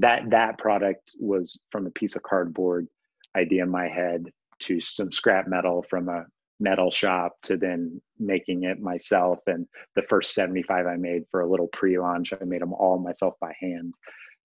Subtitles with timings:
[0.00, 2.88] that that product was from a piece of cardboard
[3.36, 4.24] idea in my head
[4.60, 6.24] to some scrap metal from a
[6.58, 9.38] metal shop to then making it myself.
[9.46, 13.34] And the first 75 i made for a little pre-launch i made them all myself
[13.40, 13.92] by hand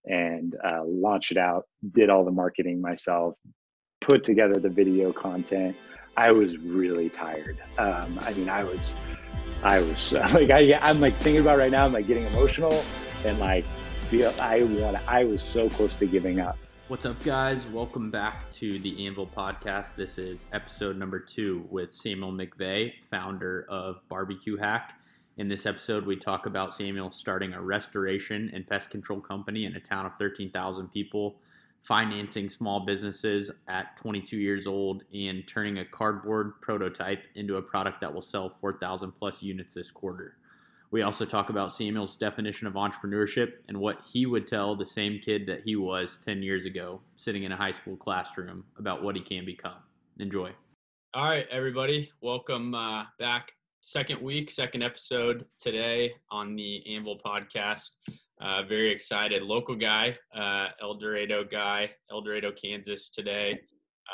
[0.04, 3.34] and uh, launched it out did all the marketing myself
[4.00, 5.76] put together the video content.
[6.16, 7.58] I was really tired.
[7.78, 8.96] Um, i mean i was
[9.62, 12.82] i was like I, i'm like thinking about right now i'm like getting emotional
[13.24, 13.64] and like
[14.12, 16.58] feel i want i was so close to giving up
[16.88, 17.64] What's up, guys?
[17.68, 19.94] Welcome back to the Anvil Podcast.
[19.94, 24.98] This is episode number two with Samuel McVay, founder of Barbecue Hack.
[25.38, 29.74] In this episode, we talk about Samuel starting a restoration and pest control company in
[29.74, 31.36] a town of 13,000 people,
[31.82, 38.02] financing small businesses at 22 years old, and turning a cardboard prototype into a product
[38.02, 40.36] that will sell 4,000 plus units this quarter.
[40.92, 45.18] We also talk about Samuel's definition of entrepreneurship and what he would tell the same
[45.18, 49.16] kid that he was 10 years ago, sitting in a high school classroom, about what
[49.16, 49.78] he can become.
[50.18, 50.50] Enjoy.
[51.14, 52.12] All right, everybody.
[52.20, 53.52] Welcome uh, back.
[53.80, 57.88] Second week, second episode today on the Anvil podcast.
[58.42, 59.42] Uh, very excited.
[59.42, 63.58] Local guy, uh, El Dorado guy, El Dorado, Kansas today.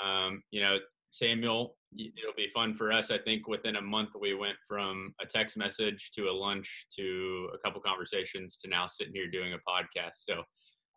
[0.01, 0.79] Um, you know,
[1.11, 3.11] Samuel it'll be fun for us.
[3.11, 7.49] I think within a month we went from a text message to a lunch to
[7.55, 10.17] a couple conversations to now sitting here doing a podcast.
[10.29, 10.43] So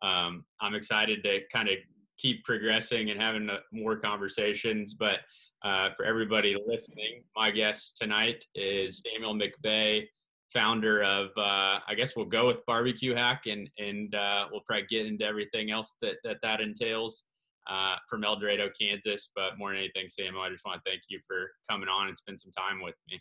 [0.06, 1.76] um, I'm excited to kind of
[2.18, 4.94] keep progressing and having uh, more conversations.
[4.94, 5.20] But
[5.64, 10.06] uh, for everybody listening, my guest tonight is Samuel McVay,
[10.52, 14.86] founder of uh, I guess we'll go with Barbecue Hack, and and uh, we'll probably
[14.90, 17.24] get into everything else that that, that entails
[17.70, 19.30] uh, from El Dorado, Kansas.
[19.34, 22.16] But more than anything, Samuel, I just want to thank you for coming on and
[22.16, 23.20] spend some time with me.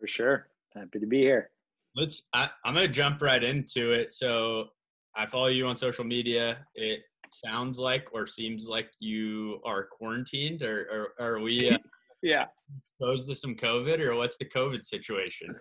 [0.00, 0.48] For sure.
[0.74, 1.50] Happy to be here.
[1.94, 4.12] Let's, I, I'm going to jump right into it.
[4.12, 4.68] So
[5.16, 6.58] I follow you on social media.
[6.74, 11.78] It sounds like or seems like you are quarantined or, or, or are we uh,
[12.22, 12.46] yeah
[12.78, 15.54] exposed to some COVID or what's the COVID situation?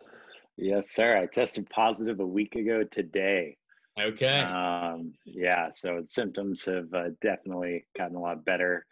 [0.57, 1.17] Yes, sir.
[1.17, 3.57] I tested positive a week ago today.
[3.99, 4.39] Okay.
[4.39, 8.85] Um, yeah, so symptoms have uh, definitely gotten a lot better,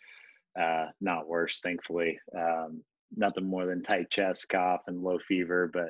[0.59, 2.19] uh, not worse, thankfully.
[2.37, 2.81] Um,
[3.15, 5.89] nothing more than tight chest, cough, and low fever, but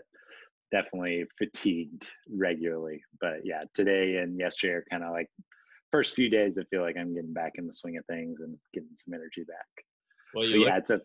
[0.71, 3.01] definitely fatigued regularly.
[3.21, 5.29] But yeah, today and yesterday are kind of like
[5.91, 6.57] first few days.
[6.57, 9.43] I feel like I'm getting back in the swing of things and getting some energy
[9.43, 9.85] back.
[10.33, 11.01] Well, so yeah, it's a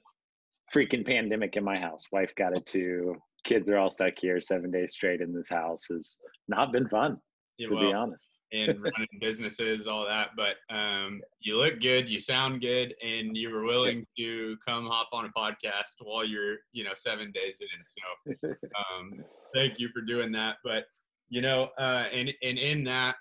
[0.74, 2.04] freaking pandemic in my house.
[2.10, 3.16] Wife got it too.
[3.44, 5.84] Kids are all stuck here seven days straight in this house.
[5.90, 6.16] Has
[6.48, 7.18] not been fun
[7.66, 8.32] to well, be honest.
[8.52, 10.30] and running businesses, all that.
[10.36, 15.08] But um, you look good, you sound good, and you were willing to come hop
[15.12, 18.46] on a podcast while you're, you know, seven days in.
[18.46, 18.58] So
[18.90, 19.24] um,
[19.54, 20.56] thank you for doing that.
[20.64, 20.84] But
[21.28, 23.16] you know, uh, and and in that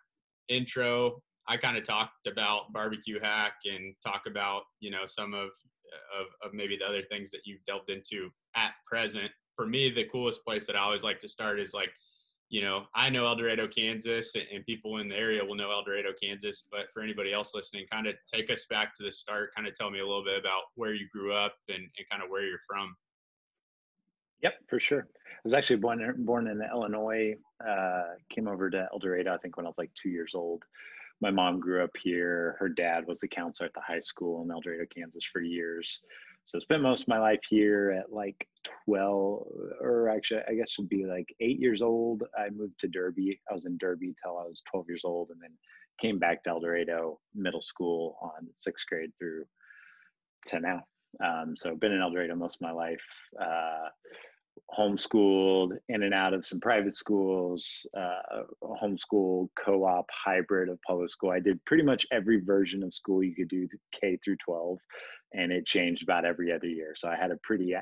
[0.47, 5.49] intro, I kind of talked about barbecue hack and talk about you know some of,
[6.17, 9.31] of of maybe the other things that you've delved into at present.
[9.55, 11.89] For me, the coolest place that I always like to start is like
[12.49, 15.83] you know, I know El Dorado, Kansas, and people in the area will know El
[15.83, 16.63] Dorado, Kansas.
[16.71, 19.53] But for anybody else listening, kind of take us back to the start.
[19.53, 22.23] Kind of tell me a little bit about where you grew up and, and kind
[22.23, 22.95] of where you're from.
[24.43, 25.07] Yep, for sure.
[25.25, 27.35] I was actually born born in Illinois.
[27.65, 30.63] Uh, came over to El Dorado, I think, when I was like two years old.
[31.19, 32.55] My mom grew up here.
[32.59, 35.99] Her dad was the counselor at the high school in El Dorado, Kansas, for years.
[36.47, 38.47] So I spent most of my life here at like
[38.85, 39.47] 12,
[39.81, 42.23] or actually, I guess would be like eight years old.
[42.37, 43.41] I moved to Derby.
[43.51, 45.51] I was in Derby till I was 12 years old and then
[45.99, 49.43] came back to El Dorado middle school on sixth grade through
[50.47, 50.83] to now.
[51.21, 53.05] Um, so been in El Dorado most of my life.
[53.37, 53.89] Uh,
[54.77, 61.31] homeschooled in and out of some private schools, uh, homeschool, co-op, hybrid of public school.
[61.31, 63.67] I did pretty much every version of school you could do
[63.99, 64.77] K through 12,
[65.33, 66.93] and it changed about every other year.
[66.95, 67.75] So I had a pretty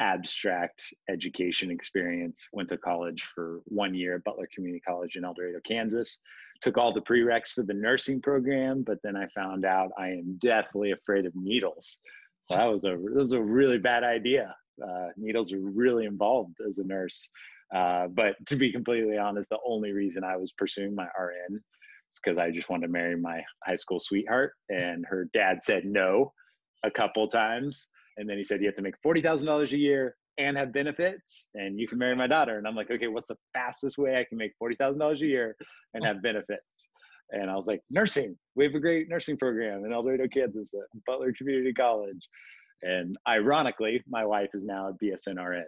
[0.00, 2.46] abstract education experience.
[2.52, 6.18] Went to college for one year at Butler Community College in El Dorado, Kansas.
[6.62, 10.38] Took all the prereqs for the nursing program, but then I found out I am
[10.42, 12.00] deathly afraid of needles.
[12.44, 16.56] So that was a that was a really bad idea uh, needles are really involved
[16.66, 17.28] as a nurse.
[17.74, 21.56] Uh, but to be completely honest, the only reason I was pursuing my RN
[22.10, 25.84] is because I just wanted to marry my high school sweetheart, and her dad said
[25.84, 26.32] no
[26.84, 29.78] a couple times, and then he said you have to make forty thousand dollars a
[29.78, 32.58] year and have benefits, and you can marry my daughter.
[32.58, 35.26] And I'm like, okay, what's the fastest way I can make forty thousand dollars a
[35.26, 35.56] year
[35.94, 36.88] and have benefits?
[37.32, 38.36] And I was like, nursing.
[38.56, 42.28] We have a great nursing program in El Dorado, Kansas, at Butler Community College.
[42.82, 45.64] And ironically, my wife is now a BSNRN.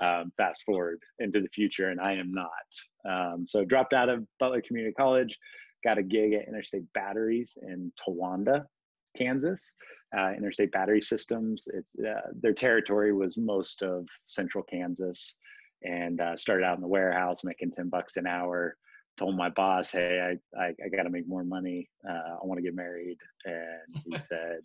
[0.00, 2.50] Um, fast forward into the future, and I am not.
[3.08, 5.36] Um, so dropped out of Butler Community College,
[5.82, 8.66] got a gig at Interstate Batteries in Towanda,
[9.16, 9.72] Kansas.
[10.16, 11.66] Uh, Interstate Battery Systems.
[11.72, 15.36] It's uh, their territory was most of central Kansas,
[15.82, 18.76] and uh, started out in the warehouse making ten bucks an hour.
[19.18, 21.88] Told my boss, "Hey, I I, I got to make more money.
[22.08, 24.60] Uh, I want to get married." And he said,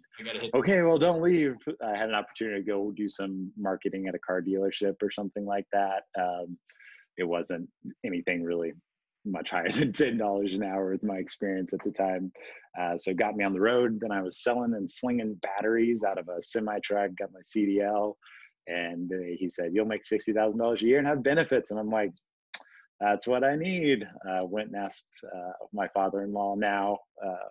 [0.53, 4.19] "Okay, well, don't leave." I had an opportunity to go do some marketing at a
[4.19, 6.03] car dealership or something like that.
[6.19, 6.57] Um,
[7.17, 7.69] it wasn't
[8.05, 8.73] anything really
[9.25, 12.31] much higher than ten dollars an hour with my experience at the time.
[12.79, 13.99] Uh, so it got me on the road.
[13.99, 17.11] Then I was selling and slinging batteries out of a semi truck.
[17.19, 18.13] Got my CDL,
[18.67, 21.89] and he said, "You'll make sixty thousand dollars a year and have benefits." And I'm
[21.89, 22.11] like,
[22.99, 27.49] "That's what I need." Uh, went and asked uh, my father-in-law now uh,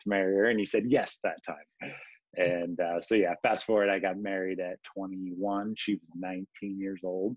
[0.00, 1.92] to marry her, and he said yes that time.
[2.36, 5.74] And uh, so yeah, fast forward, I got married at 21.
[5.78, 6.46] She was 19
[6.78, 7.36] years old.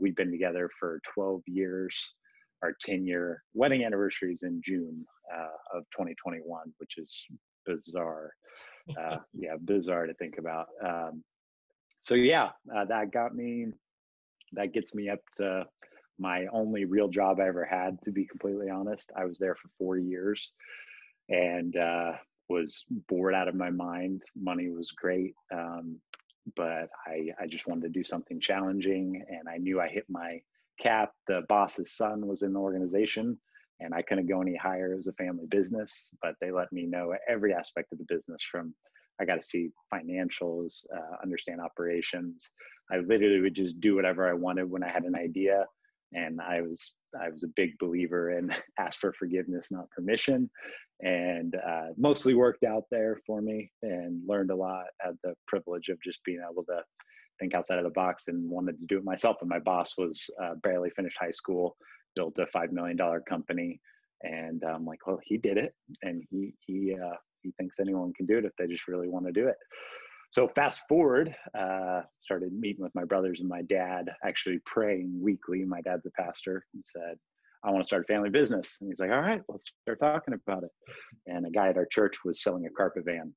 [0.00, 2.14] we'd been together for 12 years
[2.62, 5.04] our 10 year wedding anniversary is in June
[5.34, 7.26] uh, of 2021, which is
[7.66, 8.32] bizarre.
[8.98, 10.66] Uh, yeah, bizarre to think about.
[10.84, 11.22] Um,
[12.06, 13.66] so yeah, uh, that got me.
[14.52, 15.64] That gets me up to
[16.18, 18.00] my only real job I ever had.
[18.02, 20.50] To be completely honest, I was there for four years,
[21.28, 22.12] and uh,
[22.48, 24.22] was bored out of my mind.
[24.36, 25.98] Money was great, um,
[26.56, 30.40] but I I just wanted to do something challenging, and I knew I hit my
[30.80, 31.12] cap.
[31.28, 33.38] The boss's son was in the organization,
[33.80, 34.92] and I couldn't go any higher.
[34.92, 38.42] It was a family business, but they let me know every aspect of the business
[38.50, 38.74] from
[39.20, 42.50] I got to see financials, uh, understand operations.
[42.90, 45.66] I literally would just do whatever I wanted when I had an idea.
[46.14, 50.50] And I was I was a big believer in ask for forgiveness, not permission,
[51.00, 54.84] and uh, mostly worked out there for me and learned a lot.
[55.00, 56.82] Had the privilege of just being able to
[57.40, 59.36] think outside of the box and wanted to do it myself.
[59.40, 61.76] And my boss was uh, barely finished high school,
[62.14, 63.80] built a five million dollar company,
[64.22, 68.26] and I'm like, well, he did it, and he he uh, he thinks anyone can
[68.26, 69.56] do it if they just really want to do it.
[70.32, 75.62] So fast forward, uh, started meeting with my brothers and my dad, actually praying weekly.
[75.62, 76.64] My dad's a pastor.
[76.72, 77.18] He said,
[77.62, 78.78] I want to start a family business.
[78.80, 80.70] And he's like, all right, let's start talking about it.
[81.26, 83.34] And a guy at our church was selling a carpet van.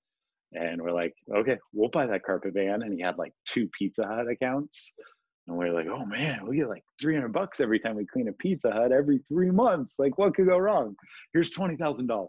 [0.54, 2.82] And we're like, okay, we'll buy that carpet van.
[2.82, 4.94] And he had like two Pizza Hut accounts.
[5.48, 8.28] And we are like, oh man, we get like 300 bucks every time we clean
[8.28, 9.96] a Pizza Hut every three months.
[10.00, 10.96] Like, what could go wrong?
[11.34, 12.28] Here's $20,000.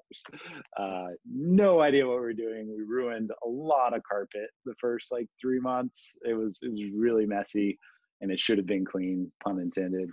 [0.78, 2.68] Uh, no idea what we're doing.
[2.68, 6.14] We ruined a lot of carpet the first like three months.
[6.26, 7.78] It was, it was really messy
[8.20, 10.10] and it should have been clean, pun intended.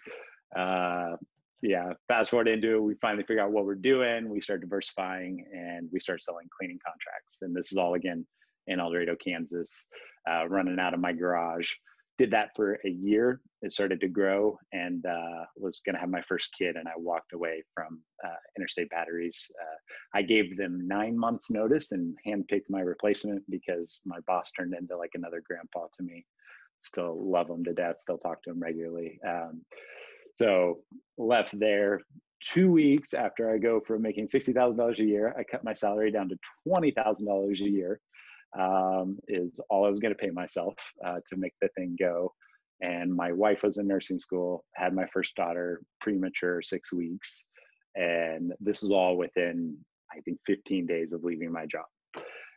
[0.57, 1.17] Uh,
[1.61, 4.29] yeah, fast forward into it, we finally figure out what we're doing.
[4.29, 7.39] We start diversifying and we start selling cleaning contracts.
[7.41, 8.25] And this is all again
[8.67, 9.85] in El Dorado, Kansas,
[10.29, 11.69] uh, running out of my garage.
[12.17, 13.41] Did that for a year.
[13.63, 16.75] It started to grow and uh, was going to have my first kid.
[16.75, 19.49] And I walked away from uh, Interstate Batteries.
[19.59, 24.75] Uh, I gave them nine months' notice and handpicked my replacement because my boss turned
[24.79, 26.25] into like another grandpa to me.
[26.79, 29.19] Still love him to death, still talk to him regularly.
[29.27, 29.61] Um,
[30.35, 30.79] so
[31.17, 32.01] left there
[32.41, 36.29] two weeks after I go from making $60,000 a year, I cut my salary down
[36.29, 36.37] to
[36.67, 37.99] $20,000 a year
[38.59, 42.33] um, is all I was going to pay myself uh, to make the thing go.
[42.81, 47.45] And my wife was in nursing school, had my first daughter premature six weeks.
[47.95, 49.77] And this is all within,
[50.11, 51.85] I think, 15 days of leaving my job.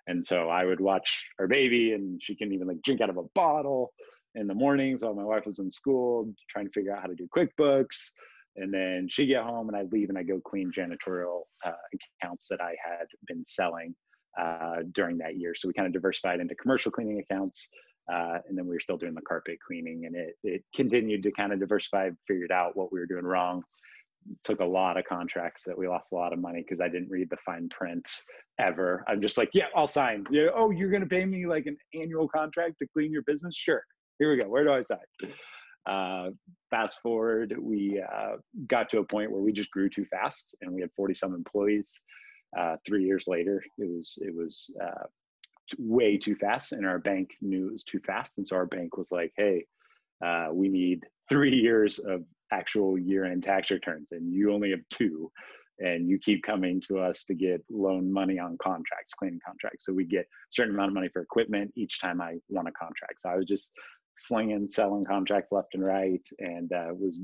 [0.09, 3.17] And so I would watch our baby, and she can even like drink out of
[3.17, 3.93] a bottle
[4.35, 7.15] in the mornings while my wife was in school, trying to figure out how to
[7.15, 8.11] do QuickBooks.
[8.57, 11.73] And then she get home and I leave and I go clean janitorial uh,
[12.23, 13.95] accounts that I had been selling
[14.41, 15.55] uh, during that year.
[15.55, 17.69] So we kind of diversified into commercial cleaning accounts.
[18.13, 21.33] Uh, and then we were still doing the carpet cleaning and it, it continued to
[21.33, 23.63] kind of diversify, figured out what we were doing wrong.
[24.45, 27.11] Took a lot of contracts that we lost a lot of money because I didn't
[27.11, 28.09] read the fine print
[28.61, 29.05] ever.
[29.09, 30.25] I'm just like, yeah, I'll sign.
[30.31, 33.57] Yeah, oh, you're going to pay me like an annual contract to clean your business?
[33.57, 33.83] Sure
[34.19, 34.49] here we go.
[34.49, 35.33] Where do I sign?
[35.87, 36.31] Uh,
[36.71, 40.73] fast forward, we uh, got to a point where we just grew too fast, and
[40.73, 41.89] we had 40 some employees.
[42.59, 45.07] Uh, three years later, it was it was uh,
[45.79, 48.97] way too fast, and our bank knew it was too fast, and so our bank
[48.97, 49.67] was like, "Hey,
[50.25, 55.31] uh, we need three years of actual year-end tax returns, and you only have two
[55.79, 59.85] and you keep coming to us to get loan money on contracts, cleaning contracts.
[59.85, 62.73] So we get a certain amount of money for equipment each time I want a
[62.73, 63.21] contract.
[63.21, 63.73] So I was just
[64.17, 67.21] slinging, selling contracts left and right, and uh, was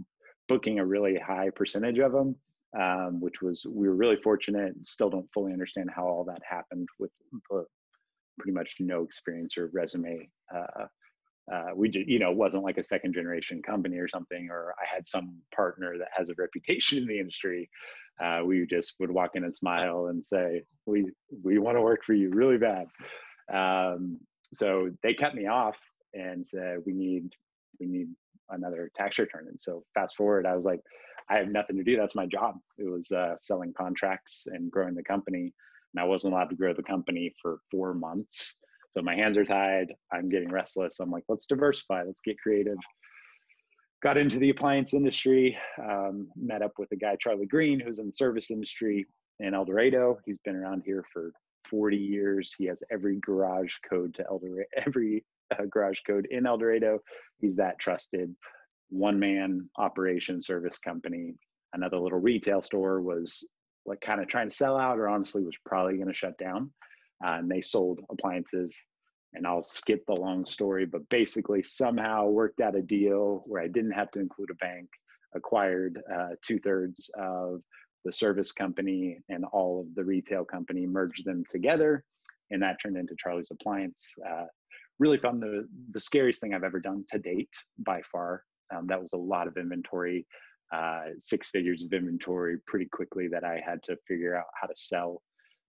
[0.49, 2.37] booking a really high percentage of them,
[2.79, 4.75] um, which was we were really fortunate.
[4.85, 7.11] Still don't fully understand how all that happened with
[8.39, 10.87] pretty much no experience or resume uh,
[11.53, 14.75] uh, we just, you know, it wasn't like a second generation company or something, or
[14.81, 17.69] I had some partner that has a reputation in the industry.
[18.23, 21.07] Uh, we just would walk in and smile and say, "We
[21.43, 22.87] we want to work for you really bad."
[23.53, 24.19] Um,
[24.53, 25.77] so they cut me off
[26.15, 27.33] and said, "We need
[27.81, 28.09] we need
[28.51, 30.81] another tax return." And so fast forward, I was like,
[31.29, 31.97] "I have nothing to do.
[31.97, 35.53] That's my job." It was uh, selling contracts and growing the company,
[35.95, 38.55] and I wasn't allowed to grow the company for four months.
[38.93, 39.95] So my hands are tied.
[40.13, 41.01] I'm getting restless.
[41.01, 42.03] I'm like, let's diversify.
[42.03, 42.77] Let's get creative.
[44.03, 45.57] Got into the appliance industry.
[45.83, 49.07] Um, met up with a guy, Charlie Green, who's in the service industry
[49.41, 50.19] in El Dorado.
[50.27, 51.33] He's been around here for
[51.69, 52.55] 40 years.
[52.59, 56.99] He has every garage code to El Dorado, every uh, garage code in El Dorado.
[57.39, 58.35] He's that trusted
[58.93, 61.35] one man operation service company.
[61.73, 63.47] Another little retail store was
[63.87, 66.71] like kind of trying to sell out or honestly was probably going to shut down
[67.25, 68.77] uh, and they sold appliances.
[69.35, 73.69] And I'll skip the long story, but basically somehow worked out a deal where I
[73.69, 74.89] didn't have to include a bank,
[75.35, 77.63] acquired uh, two thirds of
[78.05, 82.05] the service company and all of the retail company, merged them together,
[82.51, 84.07] and that turned into Charlie's Appliance.
[84.29, 84.45] Uh,
[84.99, 88.45] really found the the scariest thing I've ever done to date by far.
[88.75, 90.27] Um, that was a lot of inventory,
[90.73, 94.75] uh, six figures of inventory pretty quickly that I had to figure out how to
[94.77, 95.23] sell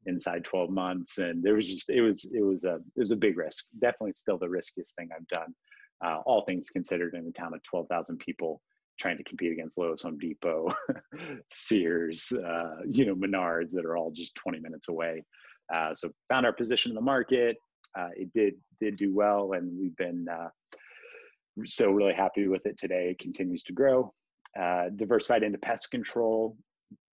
[0.05, 3.15] inside 12 months and there was just it was it was a it was a
[3.15, 5.55] big risk definitely still the riskiest thing i've done
[6.03, 8.61] uh, all things considered in a town of 12,000 people
[8.99, 10.67] trying to compete against Lowe's, Home Depot,
[11.49, 15.23] Sears, uh, you know, Menards that are all just 20 minutes away.
[15.73, 17.57] Uh, so found our position in the market.
[17.97, 20.49] Uh, it did did do well, and we've been uh,
[21.65, 23.09] still really happy with it today.
[23.11, 24.13] It continues to grow.
[24.59, 26.57] Uh, diversified into pest control.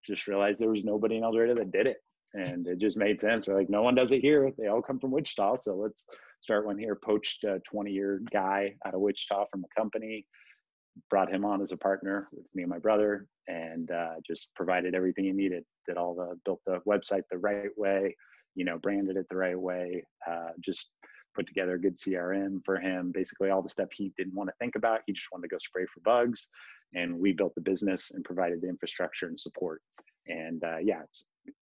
[0.07, 1.99] Just realized there was nobody in Dorado that did it
[2.35, 3.47] and it just made sense.
[3.47, 4.51] We're like, no one does it here.
[4.57, 6.07] They all come from Wichita, so let's
[6.41, 6.95] start one here.
[6.95, 10.27] Poached a 20 year guy out of Wichita from a company,
[11.09, 14.95] brought him on as a partner with me and my brother, and uh, just provided
[14.95, 15.65] everything he needed.
[15.87, 18.15] Did all the built the website the right way,
[18.55, 20.05] you know, branded it the right way.
[20.29, 20.89] Uh, just
[21.35, 23.13] put together a good CRM for him.
[23.13, 25.01] Basically, all the stuff he didn't want to think about.
[25.07, 26.49] He just wanted to go spray for bugs,
[26.95, 29.83] and we built the business and provided the infrastructure and support.
[30.27, 31.27] And uh, yeah, it's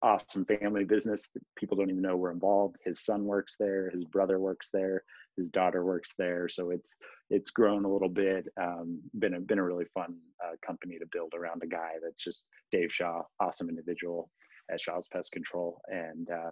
[0.03, 4.05] awesome family business that people don't even know we're involved his son works there his
[4.05, 5.03] brother works there
[5.37, 6.95] his daughter works there so it's
[7.31, 11.07] it's grown a little bit um, been a been a really fun uh, company to
[11.13, 14.29] build around a guy that's just dave shaw awesome individual
[14.71, 16.51] at shaw's pest control and uh,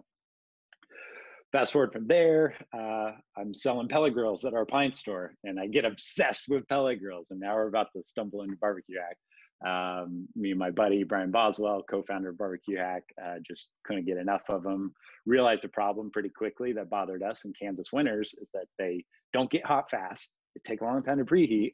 [1.54, 5.68] fast forward from there uh, i'm selling pellet grills at our pine store and i
[5.68, 9.16] get obsessed with pellet grills and now we're about to stumble into barbecue hack
[9.64, 14.18] um, me and my buddy Brian Boswell, co-founder of Barbecue Hack, uh, just couldn't get
[14.18, 14.92] enough of them.
[15.24, 19.50] Realized a problem pretty quickly that bothered us in Kansas winters is that they don't
[19.50, 20.30] get hot fast.
[20.54, 21.72] They take a long time to preheat,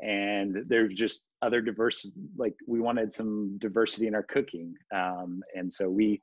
[0.00, 2.10] and there's just other diverse.
[2.36, 6.20] Like we wanted some diversity in our cooking, um, and so we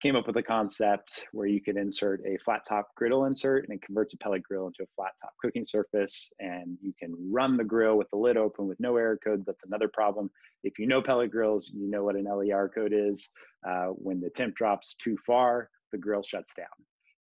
[0.00, 3.76] came up with a concept where you could insert a flat top griddle insert and
[3.76, 6.28] it converts a pellet grill into a flat top cooking surface.
[6.38, 9.44] And you can run the grill with the lid open with no error codes.
[9.44, 10.30] That's another problem.
[10.64, 13.30] If you know pellet grills, you know what an LER code is.
[13.66, 16.66] Uh, when the temp drops too far, the grill shuts down.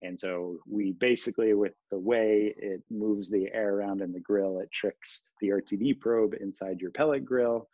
[0.02, 4.58] And so we basically, with the way it moves the air around in the grill,
[4.58, 7.68] it tricks the RTD probe inside your pellet grill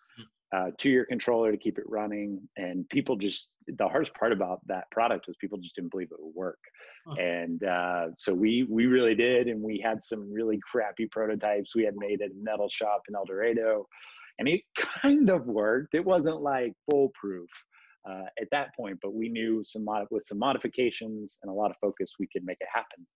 [0.52, 2.40] uh, to your controller to keep it running.
[2.56, 6.18] And people just, the hardest part about that product was people just didn't believe it
[6.18, 6.58] would work.
[7.06, 7.14] Huh.
[7.20, 9.46] And uh, so we, we really did.
[9.46, 13.14] And we had some really crappy prototypes we had made at a metal shop in
[13.14, 13.86] El Dorado.
[14.38, 14.62] And it
[15.02, 15.94] kind of worked.
[15.94, 17.48] It wasn't like foolproof
[18.08, 21.70] uh, at that point, but we knew some mod- with some modifications and a lot
[21.70, 23.06] of focus, we could make it happen.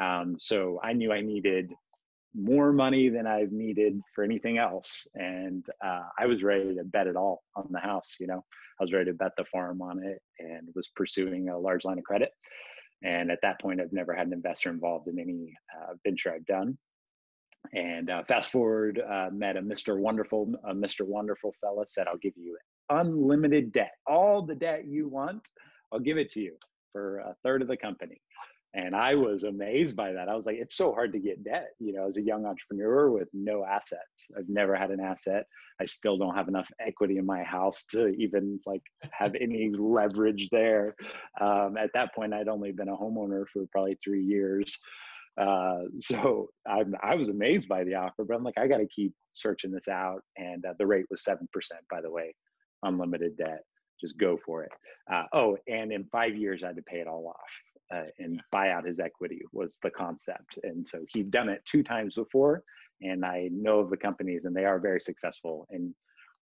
[0.00, 1.72] Um, so I knew I needed
[2.38, 5.06] more money than I've needed for anything else.
[5.14, 8.14] And uh, I was ready to bet it all on the house.
[8.20, 8.44] You know,
[8.80, 11.98] I was ready to bet the farm on it and was pursuing a large line
[11.98, 12.30] of credit.
[13.02, 16.46] And at that point, I've never had an investor involved in any uh, venture I've
[16.46, 16.78] done.
[17.74, 19.98] And uh, fast forward, uh, met a Mr.
[19.98, 21.06] Wonderful, a Mr.
[21.06, 22.56] Wonderful fella said, I'll give you
[22.90, 25.46] unlimited debt, all the debt you want,
[25.92, 26.56] I'll give it to you
[26.92, 28.20] for a third of the company
[28.74, 30.28] and i was amazed by that.
[30.28, 33.10] I was like it's so hard to get debt you know as a young entrepreneur
[33.10, 34.30] with no assets.
[34.36, 35.44] I've never had an asset.
[35.80, 38.82] I still don't have enough equity in my house to even like
[39.12, 40.94] have any leverage there.
[41.40, 44.78] Um, at that point i'd only been a homeowner for probably three years.
[45.40, 48.88] Uh, so I, I was amazed by the offer but i'm like i got to
[48.88, 51.36] keep searching this out and uh, the rate was 7%
[51.90, 52.34] by the way
[52.82, 53.62] unlimited debt.
[54.00, 54.70] Just go for it.
[55.12, 57.52] Uh, oh and in five years i had to pay it all off
[57.94, 60.58] uh, and buy out his equity was the concept.
[60.62, 62.62] And so he'd done it two times before,
[63.00, 65.66] and I know of the companies, and they are very successful.
[65.70, 65.94] And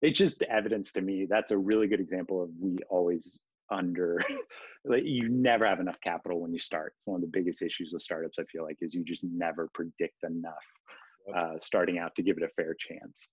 [0.01, 3.39] it's just evidence to me that's a really good example of we always
[3.71, 4.21] under
[4.85, 6.93] like you never have enough capital when you start.
[6.97, 9.69] It's one of the biggest issues with startups i feel like is you just never
[9.73, 10.53] predict enough
[11.35, 13.27] uh, starting out to give it a fair chance.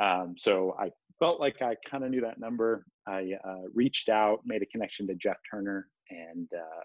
[0.00, 2.84] Um, so i felt like i kind of knew that number.
[3.06, 6.82] I uh, reached out made a connection to jeff turner and uh,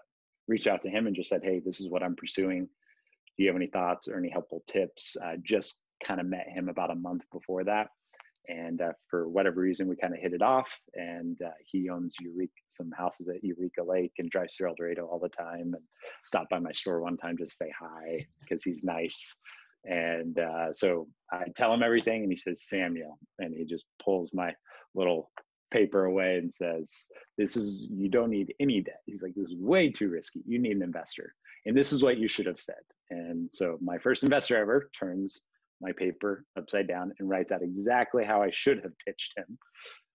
[0.50, 2.68] reached out to him and just said hey this is what i'm pursuing.
[3.36, 5.16] Do you have any thoughts or any helpful tips?
[5.24, 7.88] Uh, just kind of met him about a month before that.
[8.48, 10.68] And uh, for whatever reason we kind of hit it off.
[10.94, 15.06] And uh, he owns eureka some houses at eureka lake and drives through el dorado
[15.06, 15.82] all the time and
[16.24, 19.36] stopped by my store one time to say hi because he's nice.
[19.84, 23.18] And uh, so i tell him everything and he says samuel.
[23.38, 24.52] And he just pulls my
[24.94, 25.30] little
[25.70, 27.06] paper away and says
[27.38, 30.58] this is you don't need any debt he's like this is way too risky you
[30.58, 31.34] need an investor
[31.66, 35.42] and this is what you should have said and so my first investor ever turns
[35.80, 39.58] my paper upside down and writes out exactly how I should have pitched him,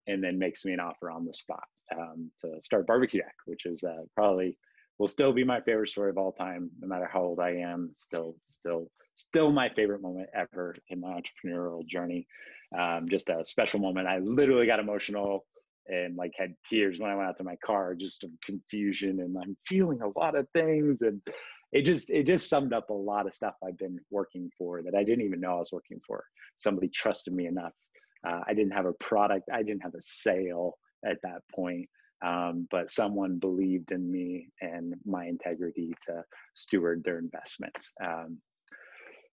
[0.07, 1.65] and then makes me an offer on the spot
[1.97, 4.59] um, to start Barbecue Hack, which is uh, probably
[4.99, 7.91] will still be my favorite story of all time, no matter how old I am.
[7.97, 12.29] Still, still, still my favorite moment ever in my entrepreneurial journey.
[12.79, 14.09] Um, just a special moment.
[14.09, 15.45] I literally got emotional
[15.87, 19.37] and like had tears when I went out to my car, just of confusion, and
[19.37, 21.21] I'm feeling a lot of things and
[21.75, 24.95] it just it just summed up a lot of stuff I've been working for that
[24.95, 26.25] I didn't even know I was working for.
[26.57, 27.73] Somebody trusted me enough.
[28.27, 29.51] Uh, I didn't have a product.
[29.53, 31.89] I didn't have a sale at that point,
[32.25, 36.23] um, but someone believed in me and my integrity to
[36.55, 37.75] steward their investment.
[38.03, 38.39] Um,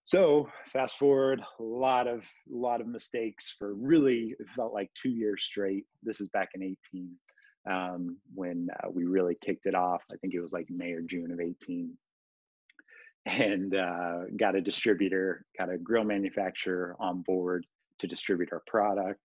[0.04, 5.44] so fast forward, a lot of lot of mistakes for really felt like two years
[5.44, 5.86] straight.
[6.04, 7.12] This is back in 18
[7.70, 10.02] um, when uh, we really kicked it off.
[10.12, 11.96] I think it was like May or June of 18
[13.28, 17.66] and uh, got a distributor, got a grill manufacturer on board
[18.00, 19.22] to distribute our product.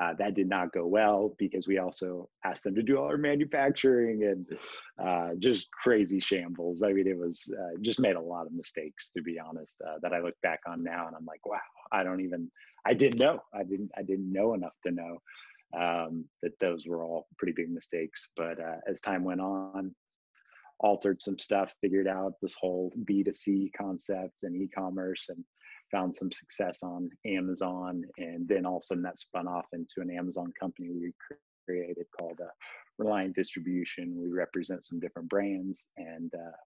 [0.00, 3.16] Uh, that did not go well because we also asked them to do all our
[3.16, 4.46] manufacturing and
[5.00, 6.82] uh, just crazy shambles.
[6.82, 9.98] I mean, it was uh, just made a lot of mistakes, to be honest, uh,
[10.02, 11.58] that I look back on now and I'm like, wow,
[11.92, 12.50] I don't even,
[12.84, 15.18] I didn't know, I didn't, I didn't know enough to know
[15.78, 18.30] um, that those were all pretty big mistakes.
[18.36, 19.94] But uh, as time went on,
[20.80, 25.44] altered some stuff, figured out this whole B2C concept and e-commerce and
[25.94, 28.02] found some success on Amazon.
[28.18, 31.12] And then all of a sudden that spun off into an Amazon company we
[31.64, 32.50] created called uh,
[32.98, 34.20] Reliant Distribution.
[34.20, 36.56] We represent some different brands and uh,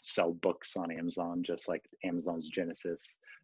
[0.00, 3.02] sell books on Amazon, just like Amazon's Genesis.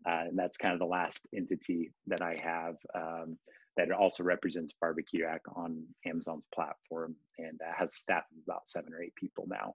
[0.08, 2.76] Uh, and that's kind of the last entity that I have.
[2.94, 3.36] Um,
[3.76, 8.92] that also represents Barbecue Hack on Amazon's platform and has a staff of about seven
[8.92, 9.74] or eight people now,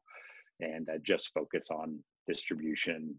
[0.60, 3.16] and uh, just focus on distribution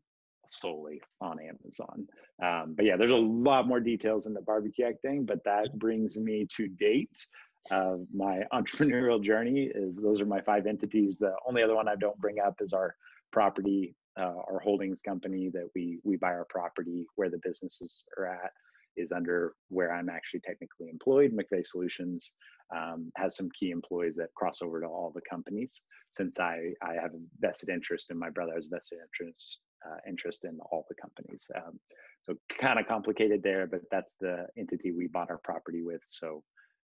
[0.48, 2.06] solely on Amazon.
[2.42, 5.78] Um, but yeah, there's a lot more details in the Barbecue Hack thing, but that
[5.78, 7.26] brings me to date
[7.70, 9.70] of my entrepreneurial journey.
[9.74, 11.18] Is those are my five entities.
[11.18, 12.94] The only other one I don't bring up is our
[13.32, 18.26] property, uh, our holdings company that we we buy our property where the businesses are
[18.26, 18.50] at
[18.96, 21.32] is under where I'm actually technically employed.
[21.32, 22.32] McVay Solutions
[22.74, 25.82] um, has some key employees that cross over to all the companies.
[26.16, 30.44] Since I, I have a vested interest and my brother has vested interest uh, interest
[30.44, 31.48] in all the companies.
[31.54, 31.78] Um,
[32.22, 36.42] so kind of complicated there, but that's the entity we bought our property with, so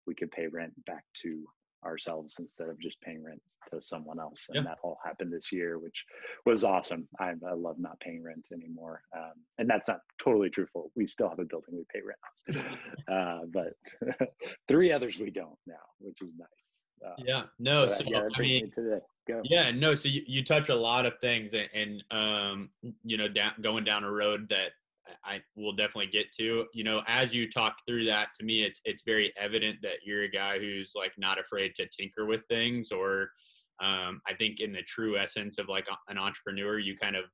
[0.06, 1.44] we could pay rent back to
[1.84, 3.40] ourselves instead of just paying rent
[3.72, 4.46] to someone else.
[4.48, 4.62] And yeah.
[4.70, 6.04] that all happened this year, which
[6.46, 7.08] was awesome.
[7.18, 9.02] I, I love not paying rent anymore.
[9.16, 10.90] Um, and that's not totally truthful.
[10.96, 12.66] We still have a building we pay rent
[13.10, 14.28] uh, but
[14.68, 16.83] three others we don't now, which is nice.
[17.04, 18.72] Uh, yeah, no, so, yeah, I mean,
[19.44, 22.70] yeah, no, so you, you touch a lot of things and, and um,
[23.02, 24.70] you know, down, going down a road that
[25.24, 26.66] I will definitely get to.
[26.72, 30.22] You know, as you talk through that, to me, it's it's very evident that you're
[30.22, 32.90] a guy who's like not afraid to tinker with things.
[32.90, 33.30] Or,
[33.82, 37.24] um, I think in the true essence of like an entrepreneur, you kind of,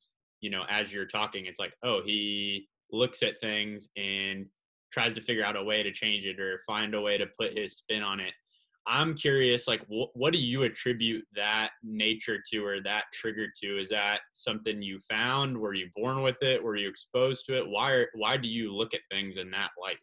[0.41, 4.47] you know, as you're talking, it's like, oh, he looks at things and
[4.93, 7.57] tries to figure out a way to change it or find a way to put
[7.57, 8.35] his spin on it.
[8.87, 13.79] I'm curious, like, wh- what do you attribute that nature to or that trigger to?
[13.79, 15.57] Is that something you found?
[15.57, 16.63] Were you born with it?
[16.63, 17.69] Were you exposed to it?
[17.69, 19.99] Why, are, why do you look at things in that light?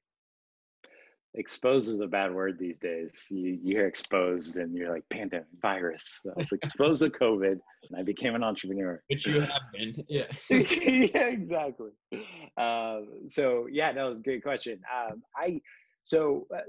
[1.33, 3.13] Exposed is a bad word these days.
[3.29, 6.19] You, you hear exposed and you're like pandemic virus.
[6.25, 7.51] I was like exposed to COVID
[7.89, 9.03] and I became an entrepreneur.
[9.07, 10.25] Which you have been, yeah.
[10.49, 11.91] yeah, exactly.
[12.57, 14.79] Um, so yeah, that was a great question.
[14.91, 15.61] Um, I
[16.03, 16.61] so uh,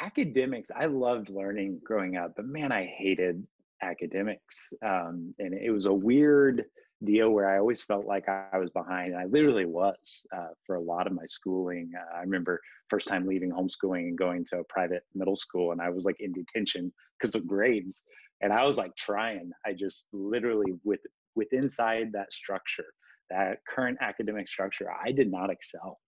[0.00, 3.46] academics, I loved learning growing up, but man, I hated
[3.82, 4.72] academics.
[4.84, 6.64] Um, and it was a weird
[7.04, 9.12] deal where I always felt like I was behind.
[9.12, 11.92] And I literally was uh, for a lot of my schooling.
[11.96, 15.80] Uh, I remember first time leaving homeschooling and going to a private middle school, and
[15.80, 18.02] I was like in detention because of grades.
[18.40, 19.50] And I was like trying.
[19.64, 21.00] I just literally with
[21.34, 22.86] with inside that structure,
[23.30, 25.98] that current academic structure, I did not excel.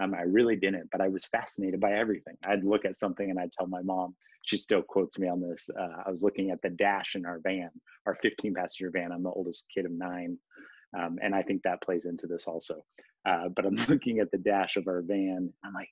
[0.00, 2.36] Um, I really didn't, but I was fascinated by everything.
[2.46, 5.68] I'd look at something and I'd tell my mom, she still quotes me on this.
[5.78, 7.70] Uh, I was looking at the dash in our van,
[8.06, 9.12] our 15 passenger van.
[9.12, 10.38] I'm the oldest kid of nine.
[10.98, 12.84] Um, and I think that plays into this also.
[13.28, 15.52] Uh, but I'm looking at the dash of our van.
[15.64, 15.90] I'm like,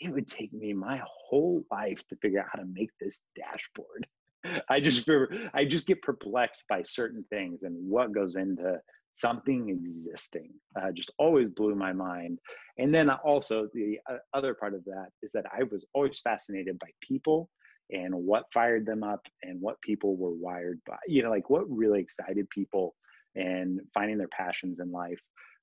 [0.00, 4.06] it would take me my whole life to figure out how to make this dashboard.
[4.68, 5.08] I just
[5.54, 8.78] I just get perplexed by certain things and what goes into
[9.14, 10.50] something existing.
[10.80, 12.38] Uh, just always blew my mind.
[12.78, 16.78] And then also the uh, other part of that is that I was always fascinated
[16.78, 17.48] by people
[17.90, 20.96] and what fired them up and what people were wired by.
[21.06, 22.94] You know, like what really excited people
[23.36, 25.20] and finding their passions in life.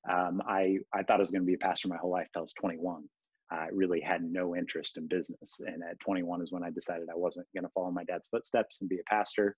[0.09, 2.41] Um, I I thought I was going to be a pastor my whole life till
[2.41, 3.03] I was 21.
[3.51, 7.17] I really had no interest in business, and at 21 is when I decided I
[7.17, 9.57] wasn't going to follow my dad's footsteps and be a pastor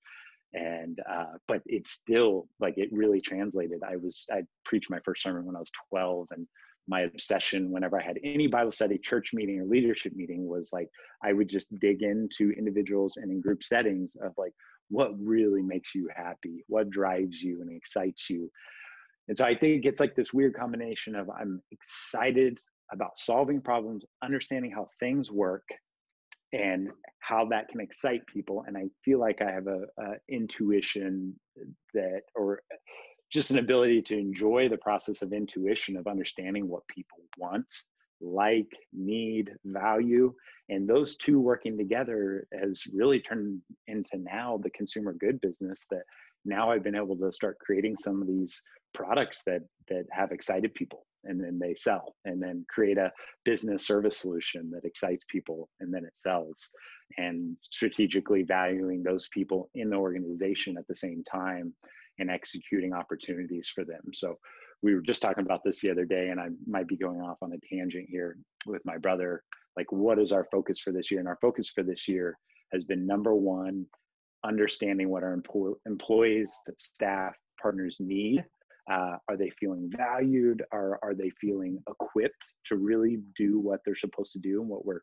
[0.53, 3.81] and uh, but it's still like it really translated.
[3.87, 6.47] I was i preached my first sermon when i was 12 and
[6.87, 10.89] my obsession whenever i had any bible study church meeting or leadership meeting was like
[11.23, 14.51] i would just dig into individuals and in group settings of like
[14.89, 18.49] what really makes you happy what drives you and excites you.
[19.27, 22.59] And so i think it's like this weird combination of i'm excited
[22.91, 25.63] about solving problems understanding how things work
[26.53, 26.89] and
[27.19, 31.33] how that can excite people and i feel like i have a, a, intuition
[31.93, 32.61] that or
[33.31, 37.65] just an ability to enjoy the process of intuition of understanding what people want
[38.21, 40.33] like need value
[40.69, 46.03] and those two working together has really turned into now the consumer good business that
[46.45, 48.61] now i've been able to start creating some of these
[48.93, 53.11] products that that have excited people and then they sell and then create a
[53.45, 56.69] business service solution that excites people and then it sells.
[57.17, 61.73] And strategically valuing those people in the organization at the same time
[62.19, 64.01] and executing opportunities for them.
[64.13, 64.37] So
[64.81, 67.37] we were just talking about this the other day and i might be going off
[67.41, 69.43] on a tangent here with my brother.
[69.77, 71.19] Like what is our focus for this year?
[71.19, 72.37] And our focus for this year
[72.71, 73.85] has been number one
[74.43, 75.39] understanding what our
[75.85, 78.43] employees staff partners need
[78.91, 80.63] uh, are they feeling valued?
[80.71, 84.85] Are, are they feeling equipped to really do what they're supposed to do and what
[84.85, 85.01] we're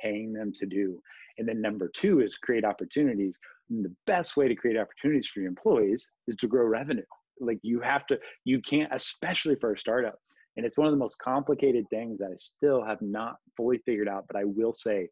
[0.00, 1.00] paying them to do?
[1.38, 3.36] And then number two is create opportunities.
[3.68, 7.04] And the best way to create opportunities for your employees is to grow revenue.
[7.40, 10.18] Like you have to, you can't, especially for a startup.
[10.56, 14.08] And it's one of the most complicated things that I still have not fully figured
[14.08, 14.24] out.
[14.26, 15.08] But I will say,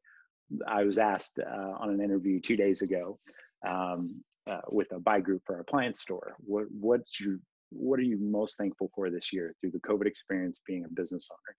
[0.66, 3.18] I was asked uh, on an interview two days ago
[3.66, 6.36] um, uh, with a buy group for our appliance store.
[6.38, 7.38] What, what's your
[7.70, 11.28] what are you most thankful for this year through the COVID experience being a business
[11.30, 11.56] owner?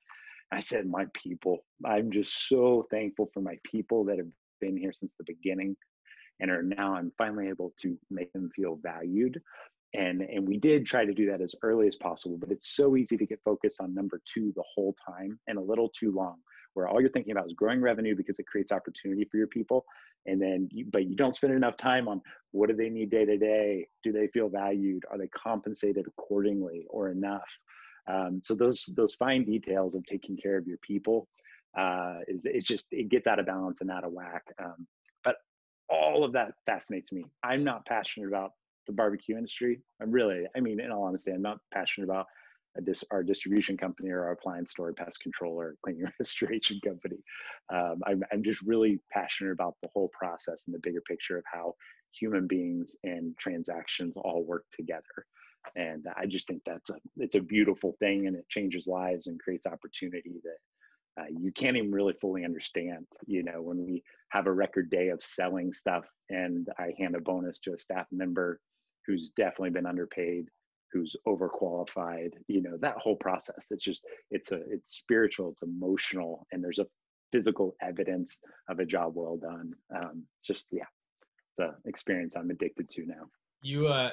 [0.51, 1.59] I said, my people.
[1.85, 4.27] I'm just so thankful for my people that have
[4.59, 5.75] been here since the beginning
[6.39, 9.39] and are now I'm finally able to make them feel valued.
[9.93, 12.95] And and we did try to do that as early as possible, but it's so
[12.95, 16.37] easy to get focused on number two the whole time and a little too long,
[16.79, 19.85] where all you're thinking about is growing revenue because it creates opportunity for your people.
[20.25, 23.25] And then you, but you don't spend enough time on what do they need day
[23.25, 23.87] to day?
[24.03, 25.03] Do they feel valued?
[25.11, 27.47] Are they compensated accordingly or enough?
[28.07, 31.27] Um, so those those fine details of taking care of your people
[31.77, 34.43] uh, is it just it gets out of balance and out of whack.
[34.63, 34.87] Um,
[35.23, 35.35] but
[35.89, 37.25] all of that fascinates me.
[37.43, 38.53] I'm not passionate about
[38.87, 39.81] the barbecue industry.
[40.01, 42.25] I'm really i mean in all honesty i'm not passionate about
[42.83, 47.17] dis- our distribution company or our appliance store, pest control or cleaning restoration company.
[47.73, 51.43] Um, I'm, I'm just really passionate about the whole process and the bigger picture of
[51.51, 51.75] how
[52.11, 55.25] human beings and transactions all work together.
[55.75, 59.39] And I just think that's a it's a beautiful thing, and it changes lives and
[59.39, 63.05] creates opportunity that uh, you can't even really fully understand.
[63.27, 67.19] You know, when we have a record day of selling stuff, and I hand a
[67.19, 68.61] bonus to a staff member
[69.05, 70.47] who's definitely been underpaid
[70.91, 76.47] who's overqualified you know that whole process it's just it's a it's spiritual it's emotional
[76.51, 76.87] and there's a
[77.31, 80.85] physical evidence of a job well done um just yeah
[81.51, 83.29] it's an experience i'm addicted to now.
[83.61, 84.11] You uh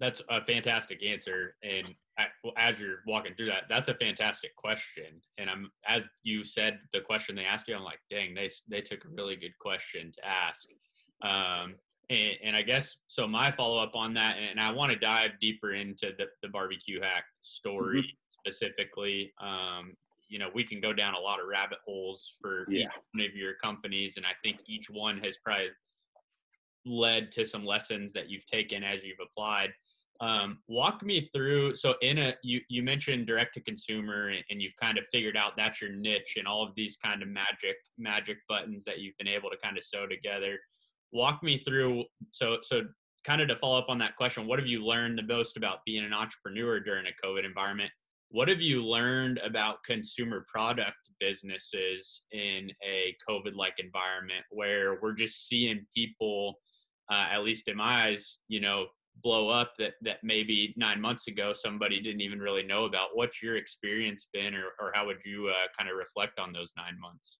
[0.00, 1.94] that's a fantastic answer and
[2.56, 7.00] as you're walking through that that's a fantastic question and i'm as you said the
[7.00, 10.26] question they asked you i'm like dang they they took a really good question to
[10.26, 10.68] ask.
[11.22, 11.74] Um
[12.10, 13.26] and, and I guess so.
[13.26, 17.00] My follow up on that, and I want to dive deeper into the, the barbecue
[17.00, 18.50] hack story mm-hmm.
[18.50, 19.32] specifically.
[19.40, 19.94] Um,
[20.28, 22.82] you know, we can go down a lot of rabbit holes for yeah.
[22.82, 25.68] each one of your companies, and I think each one has probably
[26.86, 29.70] led to some lessons that you've taken as you've applied.
[30.20, 31.76] Um, walk me through.
[31.76, 35.36] So, in a you you mentioned direct to consumer, and, and, you've kind of figured
[35.36, 39.16] out that's your niche, and all of these kind of magic magic buttons that you've
[39.16, 40.58] been able to kind of sew together.
[41.12, 42.04] Walk me through.
[42.32, 42.82] So, so
[43.24, 45.78] kind of to follow up on that question, what have you learned the most about
[45.84, 47.90] being an entrepreneur during a COVID environment?
[48.30, 55.14] What have you learned about consumer product businesses in a COVID like environment where we're
[55.14, 56.58] just seeing people,
[57.10, 58.86] uh, at least in my eyes, you know,
[59.22, 63.08] blow up that, that maybe nine months ago somebody didn't even really know about?
[63.14, 66.72] What's your experience been, or, or how would you uh, kind of reflect on those
[66.76, 67.38] nine months?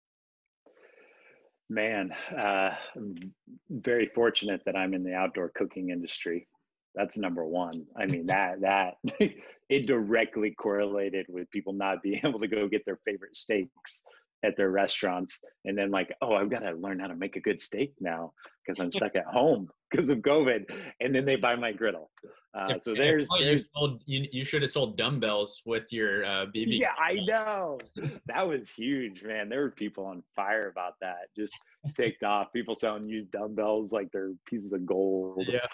[1.71, 3.33] Man, uh, I'm
[3.69, 6.49] very fortunate that I'm in the outdoor cooking industry.
[6.95, 7.85] That's number one.
[7.97, 8.95] I mean that that
[9.69, 14.03] it directly correlated with people not being able to go get their favorite steaks
[14.45, 17.41] at their restaurants, and then like, oh, I've got to learn how to make a
[17.41, 18.33] good steak now
[18.65, 20.65] because I'm stuck at home because of COVID,
[21.01, 22.11] and then they buy my griddle.
[22.55, 26.25] Uh, so there's, oh, there's you, sold, you, you should have sold dumbbells with your
[26.25, 26.81] uh, BB.
[26.81, 27.79] Yeah, I know
[28.27, 29.49] that was huge, man.
[29.49, 31.29] There were people on fire about that.
[31.37, 31.55] Just
[31.95, 32.53] ticked off.
[32.53, 35.45] People selling used dumbbells like they're pieces of gold.
[35.47, 35.67] Yeah,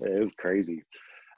[0.00, 0.84] it was crazy.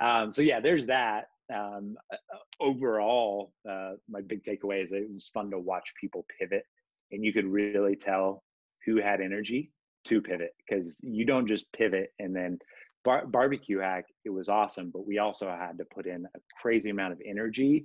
[0.00, 1.26] Um, so yeah, there's that.
[1.54, 2.16] Um, uh,
[2.60, 6.64] overall, uh, my big takeaway is it was fun to watch people pivot,
[7.12, 8.42] and you could really tell
[8.84, 9.70] who had energy
[10.06, 12.58] to pivot because you don't just pivot and then
[13.04, 16.90] bar- barbecue hack it was awesome but we also had to put in a crazy
[16.90, 17.84] amount of energy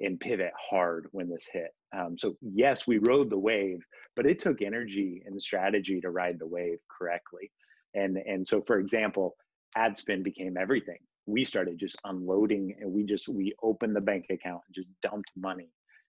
[0.00, 1.70] and pivot hard when this hit.
[1.96, 3.80] Um, so yes we rode the wave
[4.16, 7.50] but it took energy and strategy to ride the wave correctly.
[7.94, 9.36] And and so for example
[9.76, 14.26] ad spend became everything we started just unloading and we just we opened the bank
[14.30, 15.68] account and just dumped money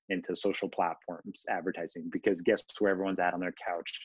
[0.10, 4.00] into social platforms advertising because guess where everyone's at on their couch?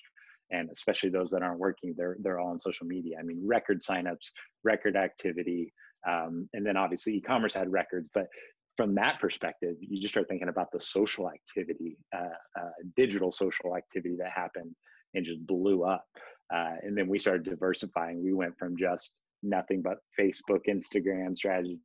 [0.51, 3.17] And especially those that aren't working they're they're all on social media.
[3.19, 4.31] I mean record signups
[4.65, 5.73] record activity
[6.09, 8.27] um, and then obviously e-commerce had records but
[8.77, 13.77] from that perspective you just start thinking about the social activity uh, uh, digital social
[13.77, 14.75] activity that happened
[15.15, 16.05] and just blew up.
[16.53, 18.23] Uh, and then we started diversifying.
[18.23, 21.79] We went from just nothing but facebook instagram strategy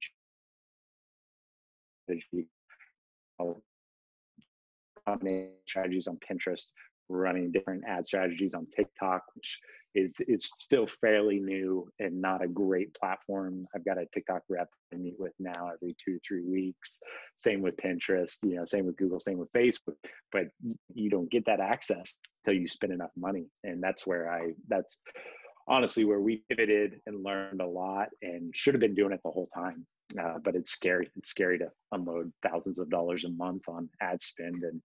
[5.66, 6.68] strategies on pinterest
[7.10, 9.60] running different ad strategies on TikTok, which
[9.96, 13.68] is is still fairly new and not a great platform.
[13.76, 17.00] I've got a TikTok rep I meet with now every two three weeks.
[17.38, 19.96] Same with Pinterest, you know, same with Google, same with Facebook.
[20.32, 20.46] But
[20.94, 24.98] you don't get that access till you spend enough money, and that's where I that's
[25.68, 29.32] honestly where we pivoted and learned a lot and should have been doing it the
[29.32, 29.86] whole time.
[30.20, 31.10] Uh, but it's scary.
[31.16, 34.82] It's scary to unload thousands of dollars a month on ad spend and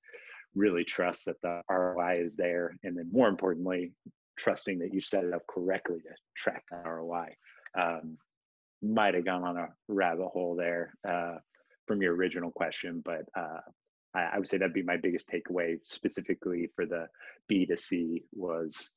[0.55, 2.77] really trust that the ROI is there.
[2.83, 3.93] And then more importantly,
[4.38, 7.35] trusting that you set it up correctly to track that ROI.
[7.79, 8.17] Um,
[8.81, 11.37] might have gone on a rabbit hole there uh,
[11.87, 13.61] from your original question, but uh,
[14.14, 17.09] I, I, would say that'd be my biggest takeaway specifically for the
[17.51, 18.93] B2C was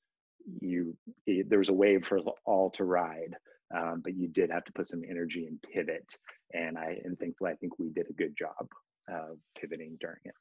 [0.60, 3.36] you, it, there was a wave for all to ride.
[3.76, 6.18] Um, but you did have to put some energy and pivot,
[6.54, 8.68] and I and thankfully I think we did a good job
[9.08, 10.34] of pivoting during it.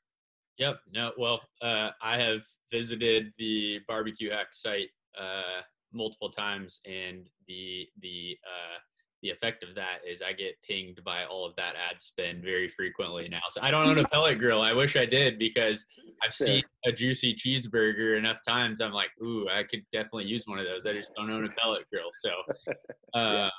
[0.59, 0.81] Yep.
[0.93, 1.13] No.
[1.17, 8.37] Well, uh, I have visited the barbecue hack site uh, multiple times, and the the
[8.45, 8.79] uh,
[9.23, 12.69] the effect of that is I get pinged by all of that ad spend very
[12.69, 13.43] frequently now.
[13.51, 14.63] So I don't own a pellet grill.
[14.63, 15.85] I wish I did because
[16.23, 16.47] I've sure.
[16.47, 18.81] seen a juicy cheeseburger enough times.
[18.81, 20.87] I'm like, ooh, I could definitely use one of those.
[20.87, 22.11] I just don't own a pellet grill.
[22.15, 22.31] So.
[23.13, 23.51] Uh,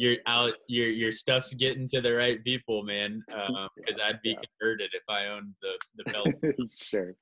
[0.00, 3.22] your out your your stuff's getting to the right people, man.
[3.28, 4.40] Because um, I'd be yeah.
[4.58, 6.28] converted if I owned the the belt.
[6.74, 7.14] sure.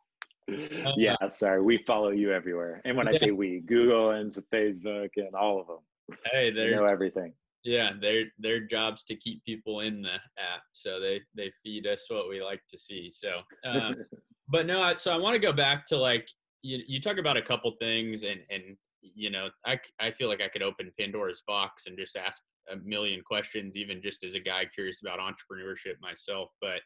[0.49, 1.61] Uh, yeah, sorry.
[1.61, 3.13] We follow you everywhere, and when yeah.
[3.13, 6.19] I say we, Google and Facebook and all of them.
[6.33, 7.35] Hey, they know everything.
[7.65, 12.05] Yeah, their their jobs to keep people in the app, so they they feed us
[12.09, 13.11] what we like to see.
[13.13, 13.97] So, um,
[14.49, 16.29] but no, so I want to go back to like
[16.63, 20.41] you you talk about a couple things, and and you know I I feel like
[20.41, 22.41] I could open Pandora's box and just ask
[22.71, 26.51] a million questions, even just as a guy curious about entrepreneurship myself.
[26.61, 26.81] But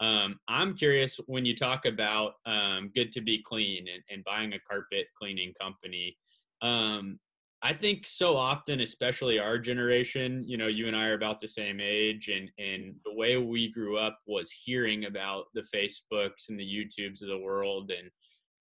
[0.00, 4.52] um, I'm curious when you talk about um, good to be clean and, and, buying
[4.52, 6.16] a carpet cleaning company.
[6.62, 7.20] Um,
[7.64, 11.48] I think so often, especially our generation, you know, you and I are about the
[11.48, 16.60] same age, and and the way we grew up was hearing about the Facebooks and
[16.60, 18.10] the YouTubes of the world, and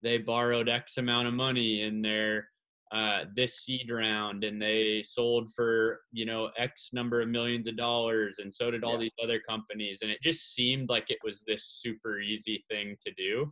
[0.01, 2.47] they borrowed X amount of money, in they're
[2.93, 7.75] uh, this seed round and they sold for you know x number of millions of
[7.75, 8.99] dollars and so did all yeah.
[8.99, 13.11] these other companies and it just seemed like it was this super easy thing to
[13.13, 13.51] do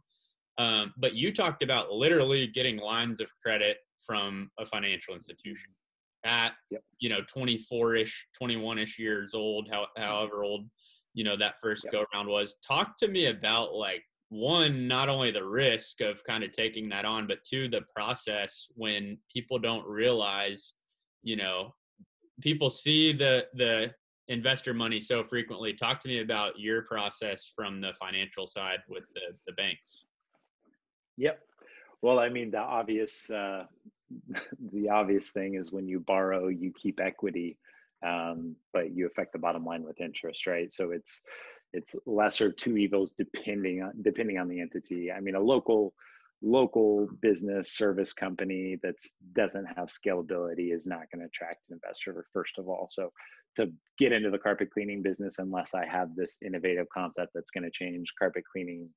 [0.61, 5.69] um, but you talked about literally getting lines of credit from a financial institution
[6.23, 6.83] at yep.
[6.99, 10.67] you know 24ish 21ish years old how, however old
[11.15, 11.93] you know that first yep.
[11.93, 16.43] go around was talk to me about like one not only the risk of kind
[16.43, 20.73] of taking that on but two the process when people don't realize
[21.23, 21.73] you know
[22.39, 23.91] people see the the
[24.27, 29.03] investor money so frequently talk to me about your process from the financial side with
[29.15, 30.05] the the banks
[31.17, 31.39] yep
[32.01, 33.63] well i mean the obvious uh
[34.73, 37.57] the obvious thing is when you borrow, you keep equity,
[38.05, 40.71] um, but you affect the bottom line with interest, right?
[40.71, 41.21] So it's
[41.73, 45.11] it's lesser two evils depending on depending on the entity.
[45.11, 45.93] I mean, a local
[46.43, 48.95] local business service company that
[49.35, 53.11] doesn't have scalability is not going to attract an investor first of all so
[53.55, 57.63] to get into the carpet cleaning business unless i have this innovative concept that's going
[57.63, 58.89] to change carpet cleaning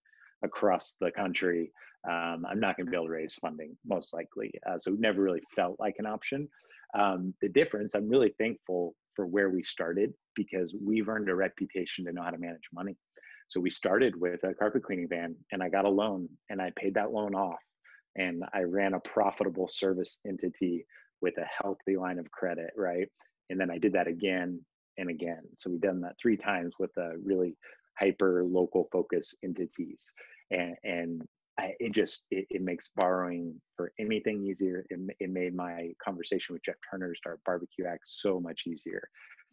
[0.44, 1.72] across the country,
[2.08, 4.52] um, I'm not going to be able to raise funding most likely.
[4.68, 6.48] Uh, so it never really felt like an option.
[6.98, 12.04] Um, the difference, I'm really thankful for where we started because we've earned a reputation
[12.04, 12.96] to know how to manage money.
[13.48, 16.72] So we started with a carpet cleaning van and I got a loan and I
[16.76, 17.60] paid that loan off
[18.16, 20.86] and I ran a profitable service entity
[21.20, 23.08] with a healthy line of credit, right?
[23.50, 24.60] And then I did that again
[24.98, 25.42] and again.
[25.56, 27.56] So we've done that three times with a really
[27.98, 30.12] hyper local focus entities
[30.50, 31.22] and and
[31.58, 36.52] I, it just it, it, makes borrowing for anything easier it, it made my conversation
[36.52, 39.08] with jeff turner start barbecue hack so much easier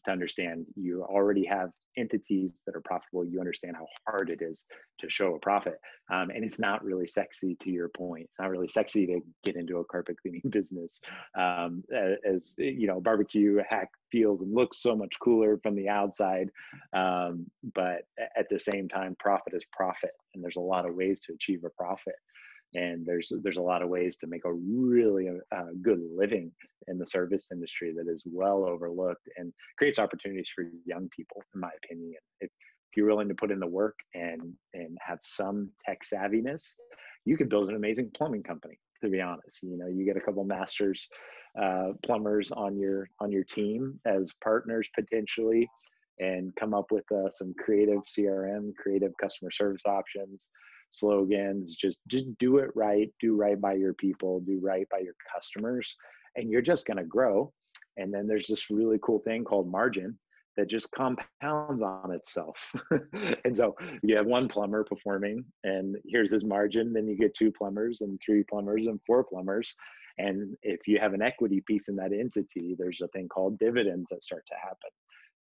[0.05, 0.65] to understand.
[0.75, 3.25] You already have entities that are profitable.
[3.25, 4.65] You understand how hard it is
[4.99, 5.79] to show a profit.
[6.11, 8.23] Um, and it's not really sexy to your point.
[8.23, 11.01] It's not really sexy to get into a carpet cleaning business
[11.37, 11.83] um,
[12.25, 16.49] as you know barbecue hack feels and looks so much cooler from the outside.
[16.93, 18.03] Um, but
[18.37, 21.63] at the same time profit is profit and there's a lot of ways to achieve
[21.65, 22.15] a profit
[22.73, 26.51] and there's there's a lot of ways to make a really uh, good living
[26.87, 31.61] in the service industry that is well overlooked and creates opportunities for young people in
[31.61, 32.13] my opinion.
[32.39, 32.49] If,
[32.89, 36.63] if you're willing to put in the work and and have some tech savviness
[37.25, 39.63] you could build an amazing plumbing company to be honest.
[39.63, 41.07] You know you get a couple masters
[41.61, 45.67] uh, plumbers on your on your team as partners potentially
[46.19, 50.49] and come up with uh, some creative crm creative customer service options
[50.91, 55.15] slogans just just do it right do right by your people do right by your
[55.33, 55.95] customers
[56.35, 57.51] and you're just going to grow.
[57.97, 60.17] And then there's this really cool thing called margin
[60.57, 62.73] that just compounds on itself.
[63.45, 67.51] And so you have one plumber performing and here's his margin then you get two
[67.51, 69.73] plumbers and three plumbers and four plumbers.
[70.17, 74.09] And if you have an equity piece in that entity there's a thing called dividends
[74.11, 74.89] that start to happen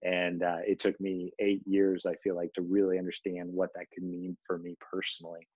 [0.02, 3.87] and uh, it took me eight years i feel like to really understand what that
[3.92, 5.46] could mean for me personally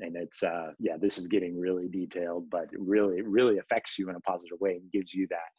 [0.00, 4.08] and it's uh, yeah this is getting really detailed but it really really affects you
[4.08, 5.50] in a positive way and gives you that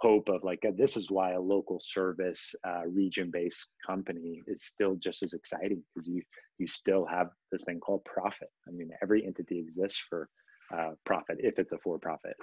[0.00, 4.64] hope of like uh, this is why a local service uh, region based company is
[4.64, 6.22] still just as exciting because you
[6.58, 8.48] you still have this thing called profit.
[8.68, 10.28] I mean every entity exists for
[10.76, 12.36] uh, profit if it's a for profit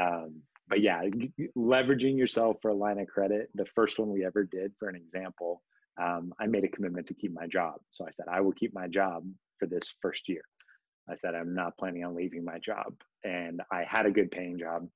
[0.00, 1.02] um, but yeah,
[1.56, 3.48] leveraging yourself for a line of credit.
[3.54, 5.62] The first one we ever did, for an example,
[6.00, 7.76] um, I made a commitment to keep my job.
[7.90, 9.24] So I said, I will keep my job
[9.58, 10.42] for this first year.
[11.10, 12.94] I said, I'm not planning on leaving my job.
[13.24, 14.86] And I had a good paying job.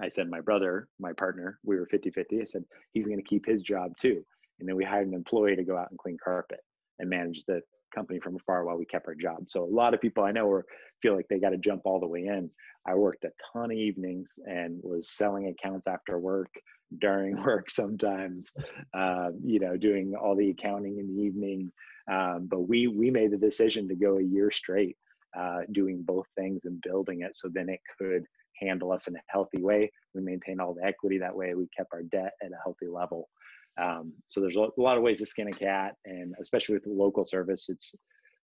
[0.00, 2.42] I said, my brother, my partner, we were 50 50.
[2.42, 4.24] I said, he's going to keep his job too.
[4.60, 6.60] And then we hired an employee to go out and clean carpet
[6.98, 7.60] and manage the
[7.96, 9.44] company from afar while we kept our job.
[9.48, 10.62] So a lot of people I know
[11.02, 12.50] feel like they got to jump all the way in.
[12.86, 16.50] I worked a ton of evenings and was selling accounts after work,
[16.98, 18.52] during work sometimes,
[18.94, 21.72] uh, you know, doing all the accounting in the evening.
[22.10, 24.96] Um, but we we made the decision to go a year straight,
[25.38, 28.24] uh, doing both things and building it, so then it could
[28.60, 29.90] handle us in a healthy way.
[30.14, 31.54] We maintained all the equity that way.
[31.54, 33.28] We kept our debt at a healthy level.
[33.78, 36.90] Um, so there's a lot of ways to skin a cat, and especially with the
[36.90, 37.94] local service, it's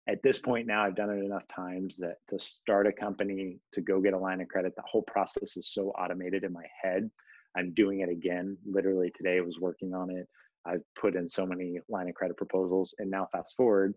[0.08, 3.80] at this point now I've done it enough times that to start a company to
[3.80, 7.08] go get a line of credit, the whole process is so automated in my head.
[7.56, 8.56] I'm doing it again.
[8.66, 10.26] Literally today I was working on it.
[10.64, 13.94] I've put in so many line of credit proposals, and now fast forward,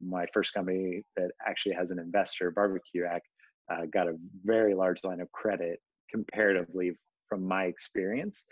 [0.00, 3.22] my first company that actually has an investor, Barbecue Hack,
[3.70, 6.92] uh, got a very large line of credit comparatively
[7.28, 8.44] from my experience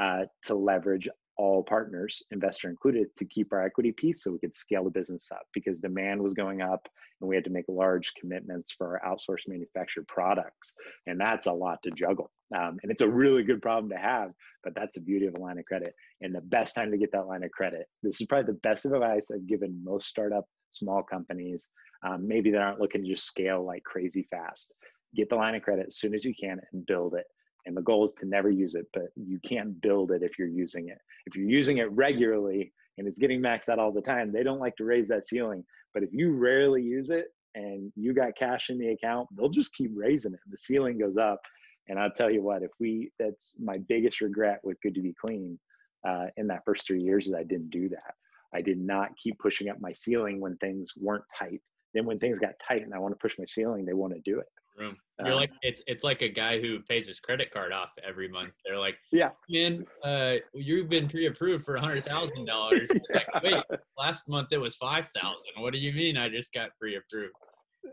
[0.00, 4.54] uh, to leverage all partners, investor included, to keep our equity piece so we could
[4.54, 6.88] scale the business up because demand was going up
[7.20, 10.74] and we had to make large commitments for our outsourced manufactured products.
[11.06, 12.30] And that's a lot to juggle.
[12.54, 14.30] Um, and it's a really good problem to have,
[14.64, 15.94] but that's the beauty of a line of credit.
[16.20, 18.84] And the best time to get that line of credit, this is probably the best
[18.84, 21.68] advice I've given most startup small companies,
[22.06, 24.72] um, maybe that aren't looking to just scale like crazy fast.
[25.14, 27.26] Get the line of credit as soon as you can and build it
[27.66, 30.48] And the goal is to never use it, but you can't build it if you're
[30.48, 30.98] using it.
[31.26, 34.60] If you're using it regularly and it's getting maxed out all the time, they don't
[34.60, 35.64] like to raise that ceiling.
[35.92, 39.74] But if you rarely use it and you got cash in the account, they'll just
[39.74, 40.40] keep raising it.
[40.50, 41.40] The ceiling goes up.
[41.88, 45.14] And I'll tell you what, if we, that's my biggest regret with Good to Be
[45.24, 45.58] Clean
[46.06, 48.14] uh, in that first three years is I didn't do that.
[48.54, 51.60] I did not keep pushing up my ceiling when things weren't tight.
[51.94, 54.20] Then when things got tight and I want to push my ceiling, they want to
[54.24, 54.46] do it.
[54.78, 54.96] Room.
[55.18, 58.28] You're um, like it's it's like a guy who pays his credit card off every
[58.28, 58.52] month.
[58.64, 62.88] They're like, yeah, man, uh, you've been pre-approved for a hundred thousand dollars.
[63.12, 63.62] Like, wait,
[63.98, 65.50] last month it was five thousand.
[65.58, 66.16] What do you mean?
[66.16, 67.32] I just got pre-approved.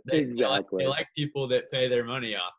[0.05, 0.35] They, exactly.
[0.37, 2.53] They like, they like people that pay their money off.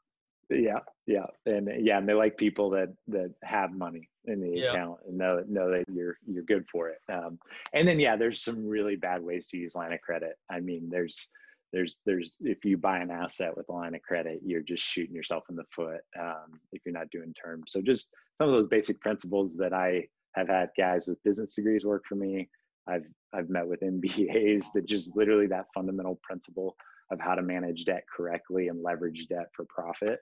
[0.51, 4.73] Yeah, yeah, and yeah, and they like people that that have money in the yeah.
[4.73, 6.99] account and know know that you're you're good for it.
[7.13, 7.39] Um,
[7.73, 10.37] and then yeah, there's some really bad ways to use line of credit.
[10.51, 11.29] I mean, there's
[11.75, 15.15] there's there's if you buy an asset with a line of credit, you're just shooting
[15.15, 17.65] yourself in the foot um, if you're not doing terms.
[17.69, 18.09] So just
[18.39, 22.15] some of those basic principles that I have had guys with business degrees work for
[22.15, 22.49] me.
[22.89, 26.77] I've I've met with MBAs that just literally that fundamental principle
[27.11, 30.21] of how to manage debt correctly and leverage debt for profit.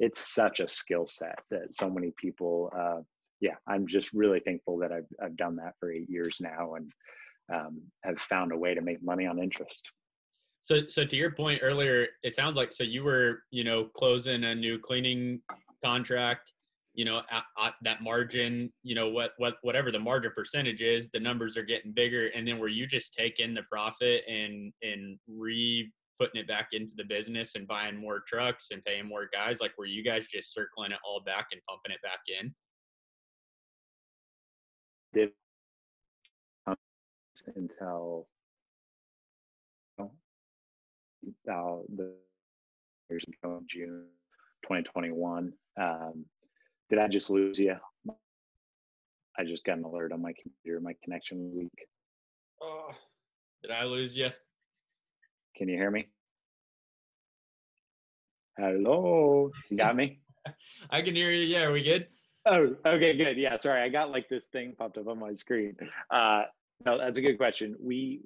[0.00, 3.02] It's such a skill set that so many people uh,
[3.40, 6.90] yeah, I'm just really thankful that I've I've done that for eight years now and
[7.52, 9.86] um, have found a way to make money on interest.
[10.66, 14.44] So, so to your point earlier, it sounds like so you were, you know, closing
[14.44, 15.40] a new cleaning
[15.84, 16.52] contract.
[16.94, 21.08] You know, at, at that margin, you know, what what whatever the margin percentage is,
[21.12, 25.18] the numbers are getting bigger, and then were you just taking the profit and and
[25.28, 25.90] re
[26.20, 29.60] putting it back into the business and buying more trucks and paying more guys?
[29.60, 32.54] Like, were you guys just circling it all back and pumping it back in?
[37.56, 38.26] until
[41.46, 42.12] the
[43.10, 44.06] years ago June
[44.62, 45.52] 2021.
[45.80, 46.24] Um,
[46.90, 47.76] did I just lose you?
[49.36, 50.80] I just got an alert on my computer.
[50.80, 51.86] My connection was weak.
[52.62, 52.90] Oh,
[53.62, 54.30] did I lose you?
[55.56, 56.08] Can you hear me?
[58.56, 60.20] Hello, you got me?
[60.90, 61.44] I can hear you.
[61.44, 62.06] Yeah, are we good?
[62.46, 63.36] Oh, okay, good.
[63.36, 65.76] Yeah, sorry, I got like this thing popped up on my screen.
[66.10, 66.42] Uh,
[66.84, 67.74] no, that's a good question.
[67.80, 68.20] We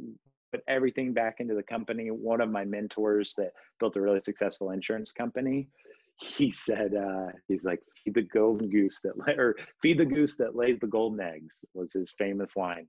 [0.52, 2.10] put everything back into the company.
[2.10, 5.68] One of my mentors that built a really successful insurance company,
[6.16, 10.56] he said, uh, he's like, feed the golden goose that, or feed the goose that
[10.56, 12.86] lays the golden eggs was his famous line.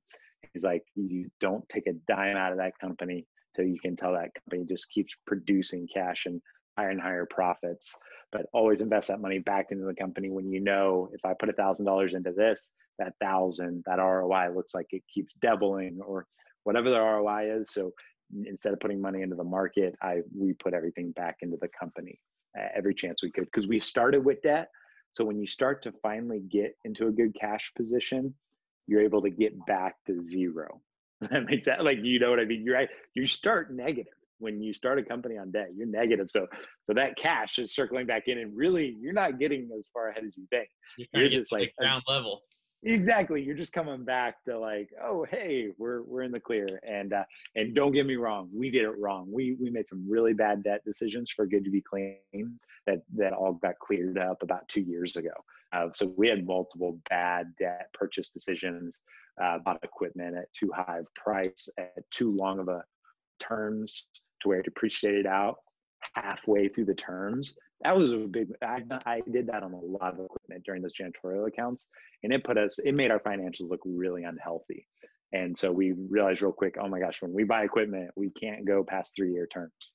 [0.54, 4.14] He's like, you don't take a dime out of that company till you can tell
[4.14, 6.42] that company just keeps producing cash and
[6.78, 7.94] higher and higher profits
[8.32, 11.50] but always invest that money back into the company when you know if i put
[11.50, 16.26] a thousand dollars into this that thousand that roi looks like it keeps doubling or
[16.64, 17.70] whatever the roi is.
[17.72, 17.94] So
[18.46, 22.20] instead of putting money into the market i we put everything back into the company
[22.58, 24.70] uh, every chance we could because we started with debt.
[25.12, 28.34] So when you start to finally get into a good cash position
[28.88, 30.82] you're able to get back to zero.
[31.30, 32.64] That makes that like you know what i mean?
[32.64, 34.14] You're right you start negative.
[34.38, 36.30] When you start a company on debt you're negative.
[36.30, 36.48] So
[36.86, 40.24] so that cash is circling back in and really you're not getting as far ahead
[40.24, 40.70] as you think.
[40.98, 42.42] You're, you're just like ground level
[42.84, 47.12] exactly you're just coming back to like oh hey we're we're in the clear and
[47.12, 47.24] uh
[47.56, 50.64] and don't get me wrong we did it wrong we we made some really bad
[50.64, 52.58] debt decisions for good to be clean
[52.88, 55.34] that that all got cleared up about two years ago
[55.72, 59.02] uh, so we had multiple bad debt purchase decisions
[59.42, 62.84] uh, bought equipment at too high of price at too long of a
[63.40, 64.06] terms
[64.42, 65.58] to where it depreciated out
[66.16, 67.58] halfway through the terms.
[67.82, 68.50] That was a big.
[68.62, 71.88] I, I did that on a lot of equipment during those janitorial accounts,
[72.24, 72.80] and it put us.
[72.80, 74.86] It made our financials look really unhealthy.
[75.32, 78.66] And so we realized real quick, oh my gosh, when we buy equipment, we can't
[78.66, 79.94] go past three year terms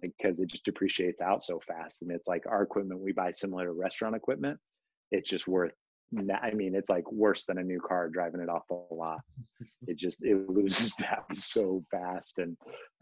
[0.00, 2.02] because it just depreciates out so fast.
[2.02, 4.58] And it's like our equipment we buy similar to restaurant equipment.
[5.10, 5.72] It's just worth
[6.14, 9.20] I mean, it's like worse than a new car driving it off the lot.
[9.88, 12.56] It just it loses value so fast, and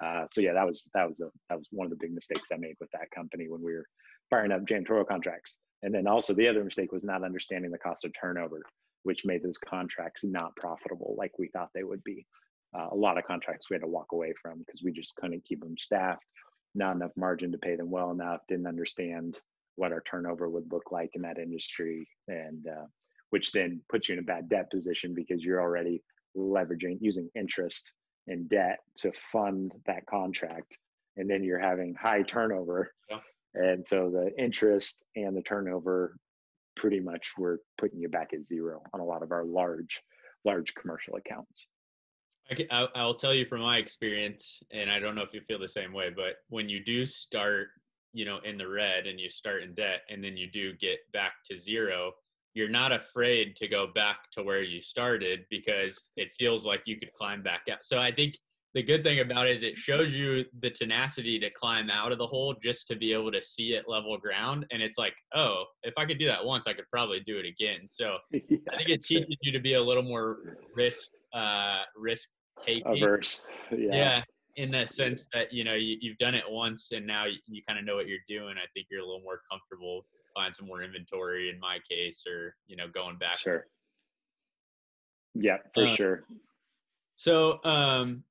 [0.05, 2.51] uh, so yeah, that was that was a that was one of the big mistakes
[2.53, 3.87] I made with that company when we were
[4.35, 5.61] firing up janitorial contracts.
[5.83, 8.63] And then also the other mistake was not understanding the cost of turnover,
[9.05, 12.27] which made those contracts not profitable like we thought they would be.
[12.77, 15.45] Uh, a lot of contracts we had to walk away from because we just couldn't
[15.45, 16.25] keep them staffed,
[16.75, 19.39] not enough margin to pay them well enough, didn't understand
[19.77, 22.87] what our turnover would look like in that industry and uh,
[23.31, 26.03] which then puts you in a bad debt position because you're already
[26.37, 27.93] leveraging using interest
[28.27, 30.77] and debt to fund that contract
[31.17, 33.19] and then you're having high turnover yeah.
[33.55, 36.17] And so the interest and the turnover
[36.77, 40.03] pretty much were putting you back at zero on a lot of our large
[40.45, 41.67] large commercial accounts.
[42.51, 45.69] I I'll tell you from my experience, and I don't know if you feel the
[45.69, 47.69] same way, but when you do start
[48.15, 51.01] you know in the red and you start in debt and then you do get
[51.13, 52.13] back to zero
[52.55, 56.97] you're not afraid to go back to where you started because it feels like you
[56.97, 58.39] could climb back out so i think
[58.75, 62.19] the good thing about it is it shows you the tenacity to climb out of
[62.19, 64.67] the hole just to be able to see it level ground.
[64.73, 67.47] And it's like oh if i could do that once i could probably do it
[67.47, 67.87] again.
[67.89, 68.41] So yeah,
[68.73, 73.03] i think it teaches you to be a little more risk uh risk taking.
[73.03, 73.47] Averse.
[73.71, 73.79] Yeah.
[73.93, 74.23] yeah
[74.57, 77.61] in the sense that you know you, have done it once and now you, you
[77.67, 78.57] kind of know what you're doing.
[78.57, 80.05] I think you're a little more comfortable
[80.35, 83.39] find some more inventory in my case or you know going back.
[83.39, 83.67] Sure.
[85.35, 86.25] Yeah for uh, sure.
[87.17, 88.25] so um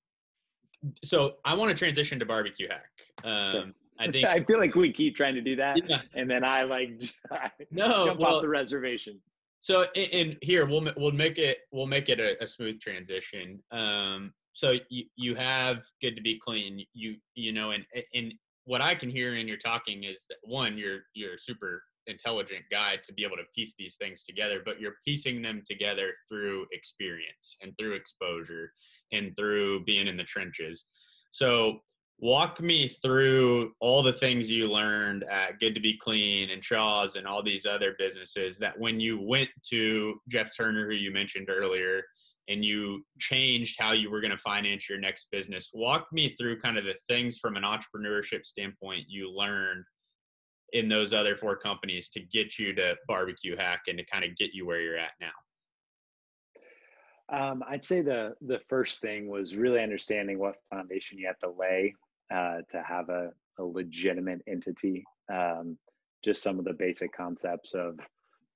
[1.03, 2.91] so i want to transition to barbecue hack.
[3.23, 6.01] Um i think i feel like we keep trying to do that yeah.
[6.15, 6.99] and then i like
[7.71, 9.19] no jump well, off the reservation.
[9.59, 13.63] So and here we'll we'll make it we'll make it a, a smooth transition.
[13.71, 16.85] Um so you, you have good to be clean.
[16.93, 18.33] You you know and and
[18.65, 22.97] what i can hear in your talking is that one you're you're super intelligent guy
[23.03, 27.57] to be able to piece these things together but you're piecing them together through experience
[27.61, 28.71] and through exposure
[29.11, 30.85] and through being in the trenches
[31.31, 31.79] so
[32.19, 37.15] walk me through all the things you learned at good to be clean and shaw's
[37.15, 41.49] and all these other businesses that when you went to jeff turner who you mentioned
[41.49, 42.03] earlier
[42.49, 45.69] and you changed how you were going to finance your next business.
[45.73, 49.85] Walk me through kind of the things from an entrepreneurship standpoint you learned
[50.73, 54.35] in those other four companies to get you to barbecue hack and to kind of
[54.35, 55.31] get you where you're at now.
[57.29, 61.51] Um, I'd say the the first thing was really understanding what foundation you have to
[61.57, 61.93] lay
[62.33, 65.03] uh, to have a, a legitimate entity.
[65.31, 65.77] Um,
[66.23, 67.97] just some of the basic concepts of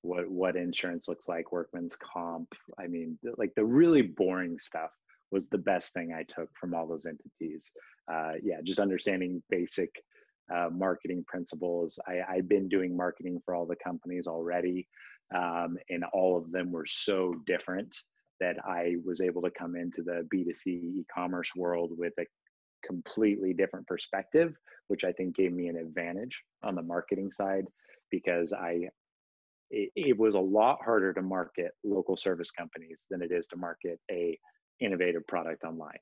[0.02, 2.48] what what insurance looks like, workman's comp.
[2.78, 4.90] I mean, like the really boring stuff
[5.30, 7.72] was the best thing I took from all those entities.
[8.10, 9.90] Uh, yeah, just understanding basic
[10.54, 11.98] uh, marketing principles.
[12.06, 14.88] I, I've been doing marketing for all the companies already,
[15.34, 17.94] um, and all of them were so different
[18.40, 22.26] that I was able to come into the B2C e-commerce world with a
[22.86, 24.54] completely different perspective,
[24.86, 27.64] which I think gave me an advantage on the marketing side
[28.10, 28.88] because I
[29.70, 33.56] it, it, was a lot harder to market local service companies than it is to
[33.56, 34.38] market a
[34.80, 35.98] innovative product online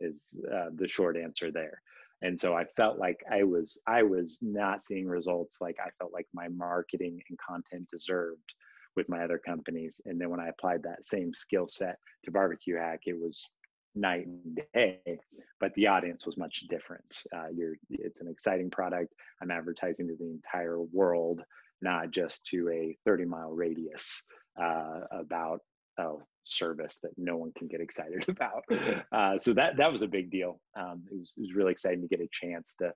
[0.00, 1.82] is uh, the short answer there
[2.22, 6.12] and so i felt like i was i was not seeing results like i felt
[6.12, 8.54] like my marketing and content deserved
[8.96, 10.00] with my other companies.
[10.06, 13.48] And then when i applied that same skill set to barbecue hack it was
[13.94, 15.18] night and day
[15.60, 17.22] but the audience was much different.
[17.34, 19.12] Uh, you're it's an exciting product.
[19.42, 21.42] I'm advertising to the entire world
[21.80, 24.24] not just to a 30 mile radius
[24.60, 25.60] uh, about
[25.98, 28.64] a service that no one can get excited about.
[29.12, 30.60] Uh, so that that was a big deal.
[30.78, 32.92] Um, it, was, it was really exciting to get a chance to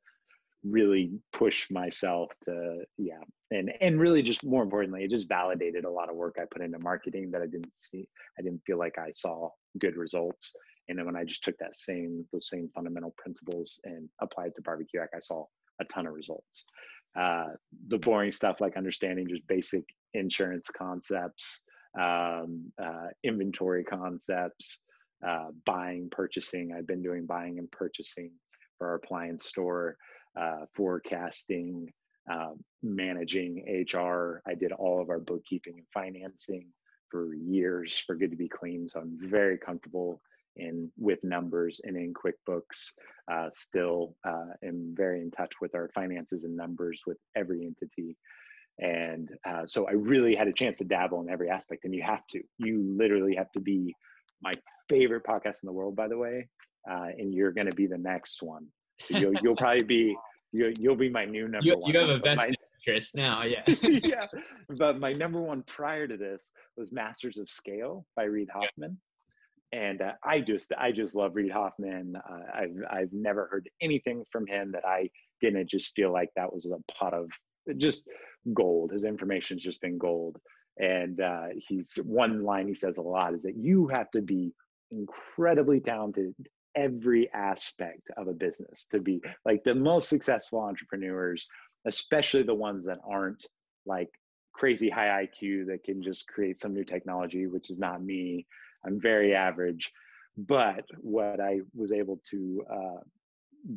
[0.64, 3.18] really push myself to yeah
[3.50, 6.62] and and really just more importantly it just validated a lot of work i put
[6.62, 8.06] into marketing that i didn't see
[8.38, 9.48] i didn't feel like i saw
[9.80, 10.52] good results
[10.88, 14.54] and then when i just took that same those same fundamental principles and applied it
[14.54, 15.44] to barbecue i saw
[15.80, 16.64] a ton of results
[17.18, 17.48] uh,
[17.88, 19.84] the boring stuff like understanding just basic
[20.14, 21.60] insurance concepts,
[21.98, 24.78] um, uh, inventory concepts,
[25.26, 26.72] uh, buying, purchasing.
[26.72, 28.32] I've been doing buying and purchasing
[28.78, 29.96] for our appliance store,
[30.38, 31.92] uh, forecasting,
[32.30, 34.42] um, managing HR.
[34.46, 36.66] I did all of our bookkeeping and financing
[37.10, 38.88] for years for Good to Be Clean.
[38.88, 40.20] So I'm very comfortable
[40.56, 42.90] in with numbers and in QuickBooks.
[43.30, 48.16] Uh, still uh, am very in touch with our finances and numbers with every entity.
[48.78, 51.84] And uh, so I really had a chance to dabble in every aspect.
[51.84, 53.94] And you have to, you literally have to be
[54.42, 54.52] my
[54.88, 56.48] favorite podcast in the world, by the way.
[56.90, 58.66] Uh, and you're going to be the next one.
[59.00, 60.16] So you'll, you'll probably be,
[60.52, 61.92] you'll, you'll be my new number you, one.
[61.92, 62.44] You have a best
[62.86, 63.44] interest now.
[63.44, 63.62] Yeah.
[63.82, 64.26] yeah.
[64.68, 68.98] But my number one prior to this was Masters of Scale by Reid Hoffman
[69.72, 72.14] and uh, I just I just love Reid Hoffman.
[72.16, 75.08] Uh, I've I've never heard anything from him that I
[75.40, 77.30] didn't just feel like that was a pot of
[77.78, 78.02] just
[78.54, 78.92] gold.
[78.92, 80.38] His information's just been gold.
[80.78, 84.52] And uh, he's one line he says a lot is that you have to be
[84.90, 86.34] incredibly talented
[86.74, 91.46] every aspect of a business to be like the most successful entrepreneurs,
[91.86, 93.44] especially the ones that aren't
[93.84, 94.08] like
[94.54, 98.46] crazy high IQ that can just create some new technology, which is not me
[98.84, 99.90] I'm very average.
[100.36, 103.00] But what I was able to uh,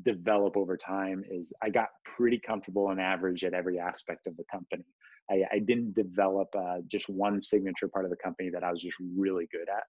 [0.03, 4.43] develop over time is I got pretty comfortable and average at every aspect of the
[4.51, 4.85] company.
[5.29, 8.81] I, I didn't develop uh, just one signature part of the company that I was
[8.81, 9.83] just really good at.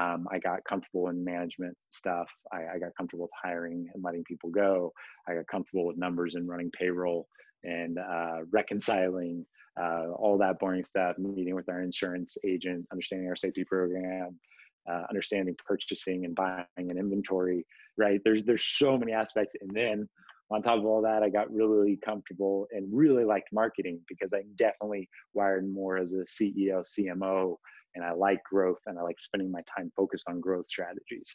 [0.00, 2.28] Um, I got comfortable in management stuff.
[2.52, 4.92] I, I, got comfortable with hiring and letting people go.
[5.28, 7.28] I got comfortable with numbers and running payroll
[7.62, 9.46] and uh, reconciling
[9.80, 14.38] uh, all that boring stuff, meeting with our insurance agent, understanding our safety program,
[14.90, 17.64] uh, understanding purchasing and buying and inventory,
[17.96, 18.20] right?
[18.24, 20.08] There's there's so many aspects, and then
[20.50, 24.42] on top of all that, I got really comfortable and really liked marketing because I
[24.56, 27.56] definitely wired more as a CEO, CMO,
[27.94, 31.34] and I like growth and I like spending my time focused on growth strategies.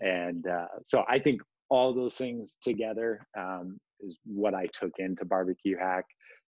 [0.00, 1.40] And uh, so I think
[1.70, 6.04] all those things together um, is what I took into Barbecue Hack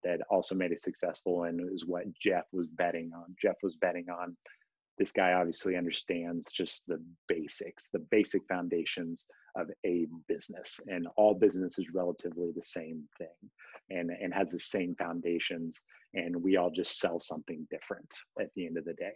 [0.04, 3.36] that also made it successful and is what Jeff was betting on.
[3.40, 4.36] Jeff was betting on
[4.98, 10.80] this guy obviously understands just the basics, the basic foundations of a business.
[10.88, 13.28] And all business is relatively the same thing
[13.90, 15.82] and, and has the same foundations.
[16.14, 19.14] And we all just sell something different at the end of the day.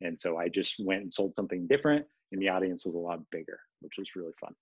[0.00, 3.18] And so I just went and sold something different, and the audience was a lot
[3.32, 4.54] bigger, which was really fun.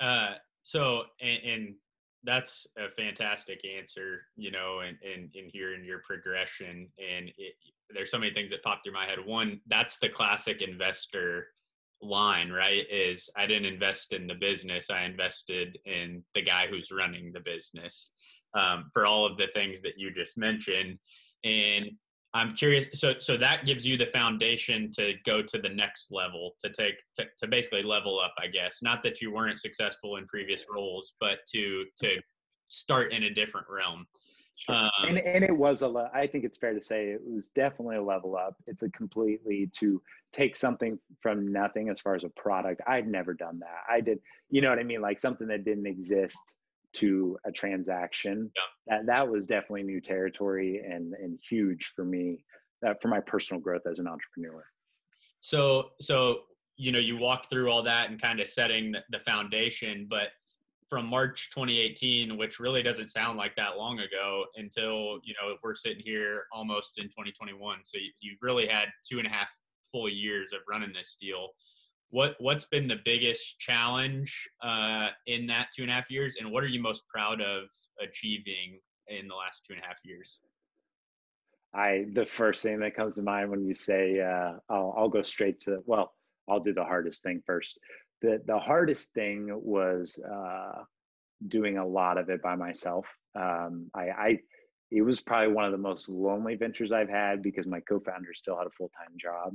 [0.00, 1.74] Uh, so, and, and
[2.24, 6.88] that's a fantastic answer, you know, and in, in, in hearing your progression.
[6.98, 7.54] And it,
[7.94, 9.18] there's so many things that popped through my head.
[9.24, 11.48] One, that's the classic investor
[12.02, 12.84] line, right?
[12.90, 17.40] Is I didn't invest in the business, I invested in the guy who's running the
[17.40, 18.10] business
[18.54, 20.98] um, for all of the things that you just mentioned.
[21.44, 21.90] And
[22.32, 22.86] I'm curious.
[22.94, 27.02] So, so that gives you the foundation to go to the next level, to take,
[27.16, 28.78] to, to basically level up, I guess.
[28.82, 32.20] Not that you weren't successful in previous roles, but to to
[32.68, 34.06] start in a different realm.
[34.56, 34.74] Sure.
[34.74, 35.88] Um, and and it was a.
[35.88, 38.54] Le- I think it's fair to say it was definitely a level up.
[38.66, 40.00] It's a completely to
[40.32, 42.80] take something from nothing as far as a product.
[42.86, 43.92] I'd never done that.
[43.92, 44.20] I did.
[44.50, 45.00] You know what I mean?
[45.00, 46.44] Like something that didn't exist
[46.94, 48.50] to a transaction.
[48.56, 48.96] Yeah.
[48.96, 52.44] That that was definitely new territory and and huge for me
[52.86, 54.64] uh, for my personal growth as an entrepreneur.
[55.40, 56.42] So so
[56.76, 60.28] you know you walk through all that and kind of setting the, the foundation, but
[60.88, 65.74] from March 2018, which really doesn't sound like that long ago, until you know we're
[65.74, 67.78] sitting here almost in 2021.
[67.84, 69.56] So you, you've really had two and a half
[69.92, 71.48] full years of running this deal
[72.10, 76.50] what what's been the biggest challenge uh, in that two and a half years, and
[76.50, 77.64] what are you most proud of
[78.02, 80.40] achieving in the last two and a half years?
[81.72, 85.22] I the first thing that comes to mind when you say uh, I'll I'll go
[85.22, 86.12] straight to well
[86.48, 87.78] I'll do the hardest thing first.
[88.22, 90.82] The the hardest thing was uh,
[91.46, 93.06] doing a lot of it by myself.
[93.36, 94.38] Um, I, I
[94.90, 98.58] it was probably one of the most lonely ventures I've had because my co-founder still
[98.58, 99.54] had a full time job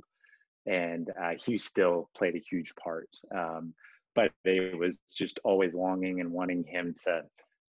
[0.66, 3.10] and uh, he still played a huge part.
[3.36, 3.74] Um,
[4.14, 7.24] but it was just always longing and wanting him to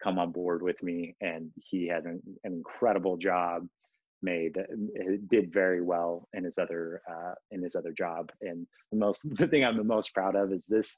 [0.03, 3.67] come on board with me, and he had an, an incredible job.
[4.23, 8.97] Made uh, did very well in his other uh, in his other job, and the
[8.99, 10.95] most the thing I'm the most proud of is this.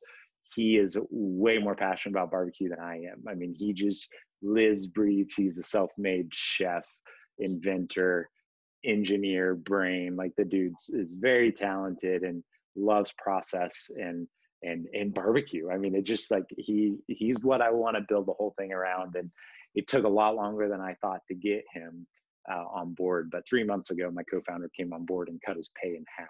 [0.54, 3.24] He is way more passionate about barbecue than I am.
[3.28, 4.10] I mean, he just
[4.42, 5.34] lives, breathes.
[5.36, 6.86] He's a self-made chef,
[7.40, 8.30] inventor,
[8.86, 10.16] engineer brain.
[10.16, 12.44] Like the dude is very talented and
[12.76, 14.28] loves process and
[14.64, 15.70] and and barbecue.
[15.70, 18.72] I mean, it just like he he's what I want to build the whole thing
[18.72, 19.16] around.
[19.16, 19.30] And
[19.76, 22.08] it took a lot longer than I thought to get him
[22.52, 23.30] uh, on board.
[23.32, 26.28] But three months ago, my co-founder came on board and cut his pay in half.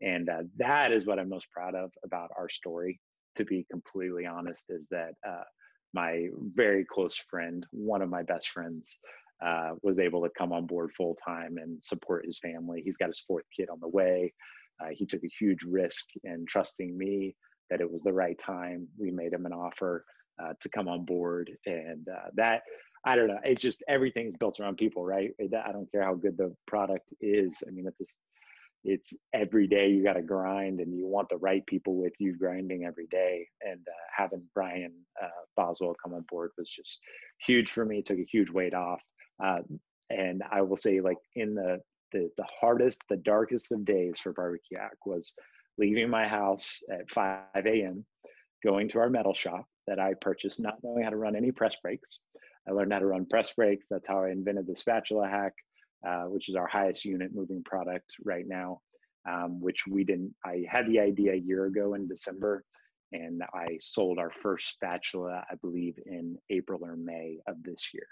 [0.00, 3.00] And uh, that is what I'm most proud of about our story.
[3.36, 5.44] To be completely honest, is that uh,
[5.94, 8.98] my very close friend, one of my best friends,
[9.44, 12.82] uh, was able to come on board full time and support his family.
[12.84, 14.32] He's got his fourth kid on the way.
[14.80, 17.34] Uh, he took a huge risk in trusting me
[17.70, 18.88] that it was the right time.
[18.98, 20.04] We made him an offer
[20.42, 22.62] uh, to come on board, and uh, that
[23.04, 23.38] I don't know.
[23.44, 25.30] It's just everything's built around people, right?
[25.40, 27.56] I don't care how good the product is.
[27.66, 28.16] I mean, it's
[28.84, 32.36] it's every day you got to grind, and you want the right people with you
[32.36, 33.46] grinding every day.
[33.62, 36.98] And uh, having Brian uh, Boswell come on board was just
[37.44, 38.02] huge for me.
[38.02, 39.00] Took a huge weight off.
[39.42, 39.60] Uh,
[40.10, 41.80] and I will say, like in the,
[42.12, 45.34] the the hardest, the darkest of days for barbecue hack was
[45.76, 48.04] leaving my house at 5 a.m.,
[48.64, 51.76] going to our metal shop that I purchased, not knowing how to run any press
[51.82, 52.20] brakes.
[52.68, 53.86] I learned how to run press brakes.
[53.88, 55.52] That's how I invented the spatula hack,
[56.06, 58.80] uh, which is our highest unit moving product right now.
[59.28, 60.34] Um, which we didn't.
[60.44, 62.64] I had the idea a year ago in December,
[63.12, 68.06] and I sold our first spatula, I believe, in April or May of this year.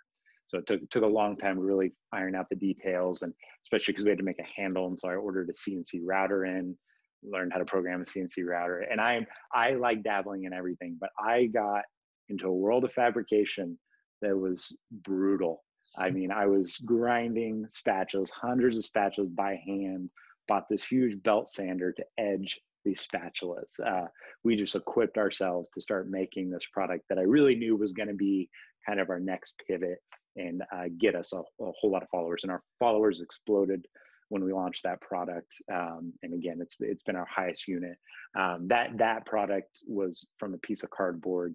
[0.46, 3.32] So it took, took a long time to really iron out the details and
[3.64, 4.86] especially because we had to make a handle.
[4.86, 6.76] And so I ordered a CNC router in,
[7.24, 8.80] learned how to program a CNC router.
[8.80, 11.82] And I, I like dabbling in everything, but I got
[12.28, 13.78] into a world of fabrication
[14.22, 15.64] that was brutal.
[15.98, 20.10] I mean, I was grinding spatulas, hundreds of spatulas by hand,
[20.46, 23.80] bought this huge belt sander to edge these spatulas.
[23.84, 24.06] Uh,
[24.44, 28.08] we just equipped ourselves to start making this product that I really knew was going
[28.08, 28.48] to be
[28.86, 29.98] kind of our next pivot
[30.36, 32.42] and uh, get us a, a, whole lot of followers.
[32.42, 33.86] And our followers exploded
[34.28, 35.54] when we launched that product.
[35.72, 37.96] Um, and again, it's it's been our highest unit.
[38.38, 41.54] Um, that that product was from a piece of cardboard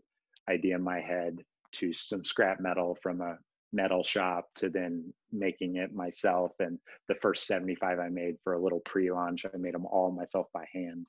[0.49, 1.37] idea in my head
[1.79, 3.37] to some scrap metal from a
[3.73, 6.51] metal shop to then making it myself.
[6.59, 6.77] And
[7.07, 10.65] the first 75 I made for a little pre-launch, I made them all myself by
[10.73, 11.07] hand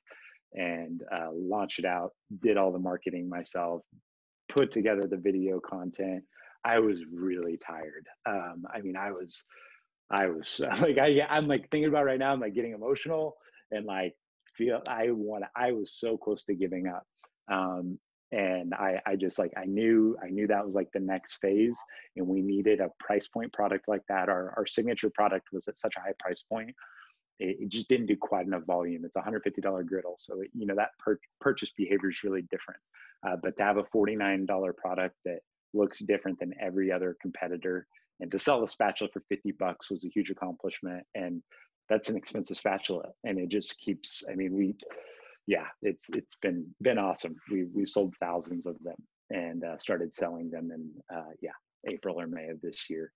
[0.55, 2.11] and uh, launched it out.
[2.41, 3.83] Did all the marketing myself.
[4.49, 6.23] Put together the video content.
[6.65, 8.07] I was really tired.
[8.27, 9.45] Um, I mean, I was
[10.13, 12.33] I was like, I, I'm like thinking about right now.
[12.33, 13.37] I'm like getting emotional
[13.71, 14.15] and like
[14.57, 15.45] feel I want.
[15.57, 17.05] I was so close to giving up,
[17.51, 17.99] um,
[18.31, 21.79] and I, I just like I knew I knew that was like the next phase,
[22.17, 24.29] and we needed a price point product like that.
[24.29, 26.75] Our our signature product was at such a high price point.
[27.39, 29.05] It, it just didn't do quite enough volume.
[29.07, 32.81] It's a $150 griddle, so it, you know that per- purchase behavior is really different.
[33.27, 35.39] Uh, but to have a $49 product that
[35.75, 37.87] looks different than every other competitor.
[38.21, 41.43] And to sell the spatula for 50 bucks was a huge accomplishment and
[41.89, 44.75] that's an expensive spatula and it just keeps i mean we
[45.47, 47.37] yeah it's it's been been awesome.
[47.51, 48.97] We we sold thousands of them
[49.31, 51.51] and uh, started selling them in uh, yeah
[51.89, 53.13] april or may of this year.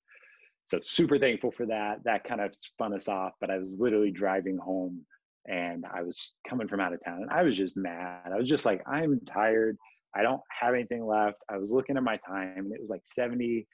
[0.64, 2.02] So super thankful for that.
[2.04, 5.04] That kind of spun us off but i was literally driving home
[5.48, 8.32] and i was coming from out of town and i was just mad.
[8.32, 9.78] I was just like i'm tired
[10.14, 13.02] i don't have anything left i was looking at my time and it was like
[13.04, 13.66] 70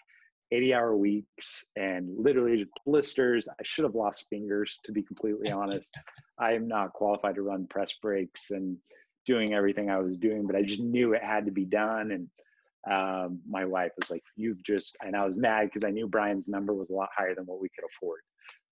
[0.53, 3.49] 80 hour weeks and literally just blisters.
[3.49, 5.95] I should have lost fingers, to be completely honest.
[6.39, 8.77] I am not qualified to run press brakes and
[9.27, 12.11] doing everything I was doing, but I just knew it had to be done.
[12.13, 12.29] And
[12.91, 16.49] um, my wife was like, You've just, and I was mad because I knew Brian's
[16.49, 18.21] number was a lot higher than what we could afford.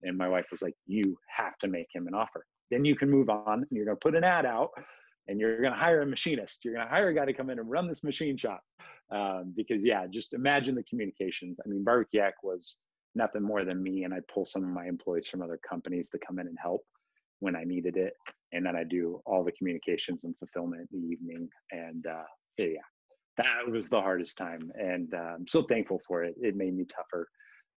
[0.02, 2.44] And my wife was like, You have to make him an offer.
[2.70, 4.70] Then you can move on and you're going to put an ad out
[5.31, 6.64] and you're going to hire a machinist.
[6.64, 8.61] You're going to hire a guy to come in and run this machine shop
[9.12, 11.61] um, because yeah, just imagine the communications.
[11.64, 12.78] I mean, Barbecue was
[13.14, 16.18] nothing more than me, and I pull some of my employees from other companies to
[16.26, 16.83] come in and help
[17.39, 18.14] when I needed it,
[18.53, 21.49] and then I do all the communications and fulfillment in the evening.
[21.70, 22.24] And uh,
[22.59, 22.66] yeah,
[23.39, 26.35] that was the hardest time, and uh, I'm so thankful for it.
[26.41, 27.28] It made me tougher.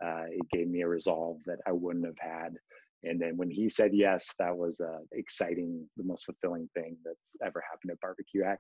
[0.03, 2.55] Uh, it gave me a resolve that I wouldn't have had.
[3.03, 7.35] And then when he said yes, that was uh, exciting, the most fulfilling thing that's
[7.45, 8.59] ever happened at Barbecue Hack.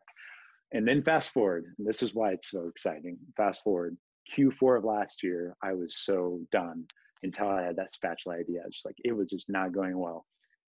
[0.73, 3.17] And then fast forward, this is why it's so exciting.
[3.37, 3.95] Fast forward,
[4.35, 6.85] Q4 of last year, I was so done
[7.21, 8.63] until I had that spatula idea.
[8.71, 10.25] Just like it was just not going well.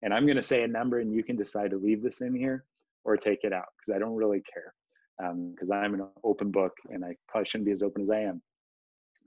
[0.02, 2.34] And I'm going to say a number, and you can decide to leave this in
[2.34, 2.64] here
[3.04, 4.74] or take it out because I don't really care.
[5.18, 8.20] Because um, I'm an open book, and I probably shouldn't be as open as I
[8.20, 8.40] am.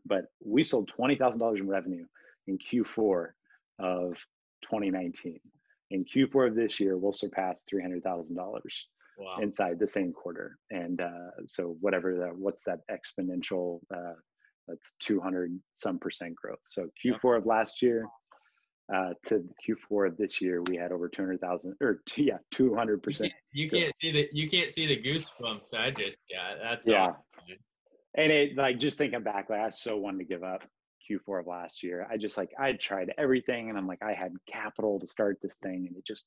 [0.05, 2.05] But we sold twenty thousand dollars in revenue
[2.47, 3.31] in Q4
[3.81, 4.13] of
[4.63, 5.39] 2019.
[5.91, 9.37] In Q4 of this year, we'll surpass three hundred thousand dollars wow.
[9.41, 10.57] inside the same quarter.
[10.69, 13.79] And uh, so whatever the what's that exponential?
[13.93, 14.13] Uh,
[14.67, 16.59] that's 200 some percent growth.
[16.63, 17.41] So Q4 yep.
[17.41, 18.05] of last year
[18.93, 23.31] uh, to Q4 of this year, we had over 200,000 or yeah, 200 percent.
[23.53, 26.57] You can't see the you can't see the goosebumps I just got.
[26.61, 27.07] That's yeah.
[27.07, 27.57] Awesome.
[28.15, 30.63] And it like just thinking back, like I so wanted to give up
[31.09, 32.07] Q4 of last year.
[32.09, 35.55] I just like I tried everything, and I'm like I had capital to start this
[35.55, 36.25] thing, and it just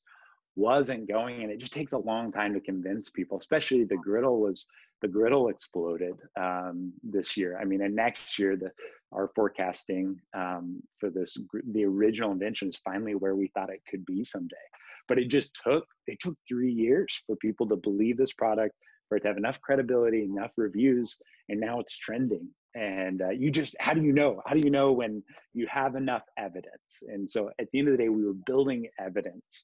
[0.55, 4.39] wasn't going and it just takes a long time to convince people especially the griddle
[4.39, 4.67] was
[5.01, 7.59] the griddle exploded um, this year.
[7.61, 8.71] I mean and next year the
[9.11, 11.37] our forecasting um, for this
[11.71, 14.55] the original invention is finally where we thought it could be someday.
[15.07, 18.75] But it just took it took three years for people to believe this product
[19.09, 21.17] for it to have enough credibility enough reviews
[21.49, 24.41] and now it's trending and uh, you just how do you know?
[24.45, 25.23] How do you know when
[25.53, 27.01] you have enough evidence?
[27.07, 29.63] And so at the end of the day we were building evidence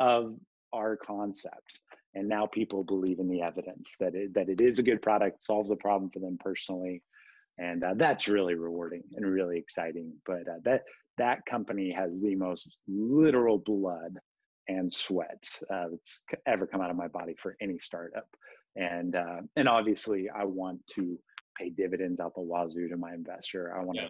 [0.00, 0.36] of
[0.72, 1.80] our concept
[2.14, 5.42] and now people believe in the evidence that it, that it is a good product
[5.42, 7.02] solves a problem for them personally.
[7.58, 10.14] And uh, that's really rewarding and really exciting.
[10.26, 10.82] But uh, that
[11.18, 14.16] that company has the most literal blood
[14.68, 18.28] and sweat uh, that's ever come out of my body for any startup.
[18.76, 21.18] And uh, and obviously i want to
[21.58, 24.08] pay dividends out the wazoo to my investor i want to yeah.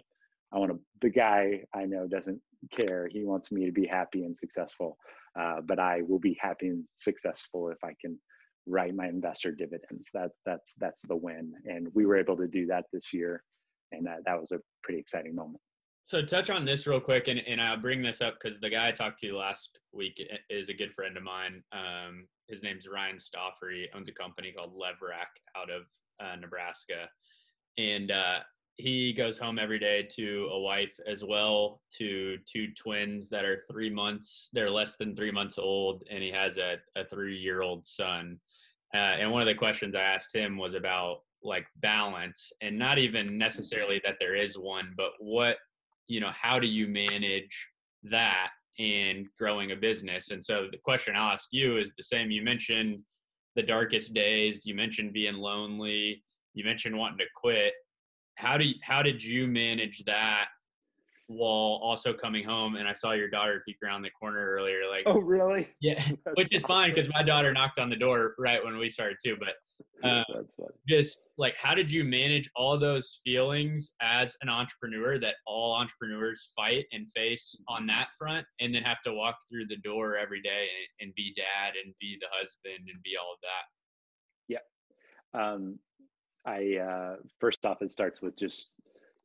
[0.53, 2.39] i want to the guy i know doesn't
[2.71, 4.97] care he wants me to be happy and successful
[5.39, 8.19] uh, but I will be happy and successful if I can
[8.67, 10.09] write my investor dividends.
[10.13, 13.43] That that's that's the win, and we were able to do that this year,
[13.91, 15.59] and that that was a pretty exciting moment.
[16.05, 18.87] So touch on this real quick, and, and I'll bring this up because the guy
[18.87, 21.63] I talked to last week is a good friend of mine.
[21.71, 23.73] Um, his name's Ryan Stoffer.
[23.73, 25.83] He owns a company called Leverack out of
[26.19, 27.07] uh, Nebraska,
[27.77, 28.39] and uh,
[28.75, 33.63] he goes home every day to a wife as well to two twins that are
[33.69, 37.61] three months they're less than three months old and he has a, a three year
[37.61, 38.39] old son.
[38.93, 42.97] Uh, and one of the questions i asked him was about like balance and not
[42.97, 45.57] even necessarily that there is one but what
[46.07, 47.67] you know how do you manage
[48.03, 48.49] that
[48.79, 50.31] and growing a business?
[50.31, 52.31] And so the question i'll ask you is the same.
[52.31, 52.99] You mentioned
[53.55, 54.65] the darkest days.
[54.65, 56.23] You mentioned being lonely
[56.53, 57.73] you mentioned wanting to quit
[58.35, 60.47] how do you, how did you manage that
[61.27, 64.81] while also coming home and I saw your daughter peek around the corner earlier.
[64.89, 65.69] Like, oh, really?
[65.81, 66.03] Yeah,
[66.35, 69.37] which is fine because my daughter knocked on the door right when we started too.
[69.39, 69.55] But
[70.03, 70.23] uh,
[70.87, 76.49] just like, how did you manage all those feelings as an entrepreneur that all entrepreneurs
[76.55, 80.41] fight and face on that front, and then have to walk through the door every
[80.41, 80.67] day
[80.99, 84.59] and, and be dad and be the husband and be all of that?
[85.33, 85.41] Yeah.
[85.41, 85.79] Um,
[86.45, 88.69] I uh, first off, it starts with just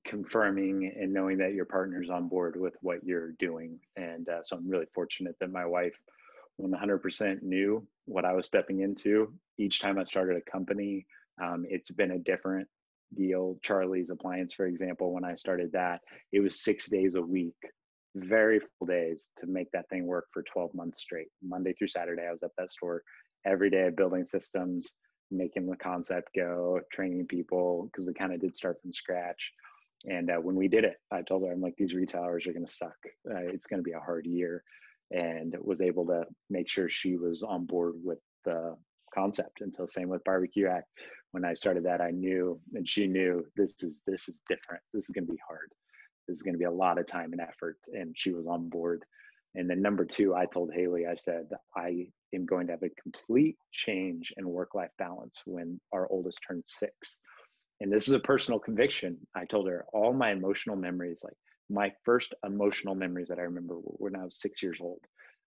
[0.07, 3.79] confirming and knowing that your partner's on board with what you're doing.
[3.97, 5.95] And uh, so I'm really fortunate that my wife
[6.61, 9.33] 100% knew what I was stepping into.
[9.59, 11.07] Each time I started a company,
[11.43, 12.67] um, it's been a different
[13.15, 13.59] deal.
[13.63, 16.01] Charlie's Appliance, for example, when I started that,
[16.33, 17.57] it was six days a week,
[18.17, 21.29] very full days to make that thing work for 12 months straight.
[21.43, 23.03] Monday through Saturday, I was at that store
[23.47, 24.89] every day building systems,
[25.31, 29.53] making the concept go, training people, because we kind of did start from scratch.
[30.07, 32.67] And uh, when we did it, I told her, I'm like, these retailers are going
[32.67, 32.97] to suck.
[33.29, 34.63] Uh, it's going to be a hard year.
[35.11, 38.77] And was able to make sure she was on board with the
[39.15, 39.63] concept.
[39.63, 40.85] And so same with Barbecue Hack.
[41.33, 44.83] When I started that, I knew, and she knew this is this is different.
[44.93, 45.71] This is going to be hard.
[46.27, 47.79] This is going to be a lot of time and effort.
[47.93, 49.03] And she was on board.
[49.55, 53.03] And then number two, I told Haley, I said, I am going to have a
[53.03, 57.19] complete change in work-life balance when our oldest turns six.
[57.81, 59.17] And this is a personal conviction.
[59.35, 61.37] I told her all my emotional memories like
[61.71, 65.01] my first emotional memories that i remember when i was six years old.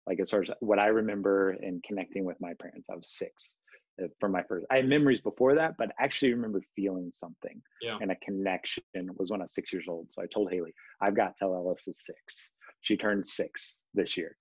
[0.06, 3.56] Like as far as what i remember in connecting with my parents i was six
[4.02, 7.60] uh, from my first i had memories before that but I actually remember feeling something.
[7.82, 7.98] Yeah.
[8.00, 8.82] and a connection
[9.16, 10.08] was when i was six years old.
[10.10, 12.50] So i told haley i've got till ellis is six.
[12.82, 14.36] She turned six this year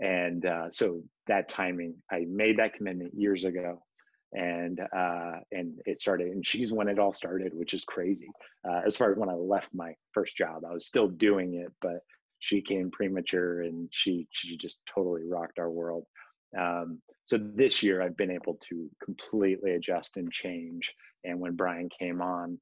[0.00, 3.80] and uh, so that timing i made that commitment years ago
[4.32, 8.28] and uh, and it started and she's when it all started which is crazy.
[8.68, 11.72] Uh, as far as when i left my first job i was still doing it
[11.82, 12.00] but
[12.38, 16.04] she came premature and she she just totally rocked our world.
[16.58, 20.92] Um, so this year i've been able to completely adjust and change
[21.24, 22.58] and when brian came on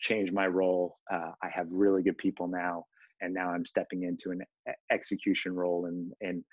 [0.00, 2.86] change my role uh, i have really good people now
[3.20, 4.42] and now i'm stepping into an
[4.90, 6.44] execution role and and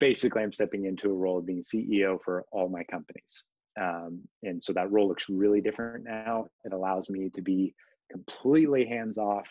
[0.00, 3.44] basically i'm stepping into a role of being ceo for all my companies
[3.80, 6.46] um, and so that role looks really different now.
[6.64, 7.74] It allows me to be
[8.10, 9.46] completely hands off,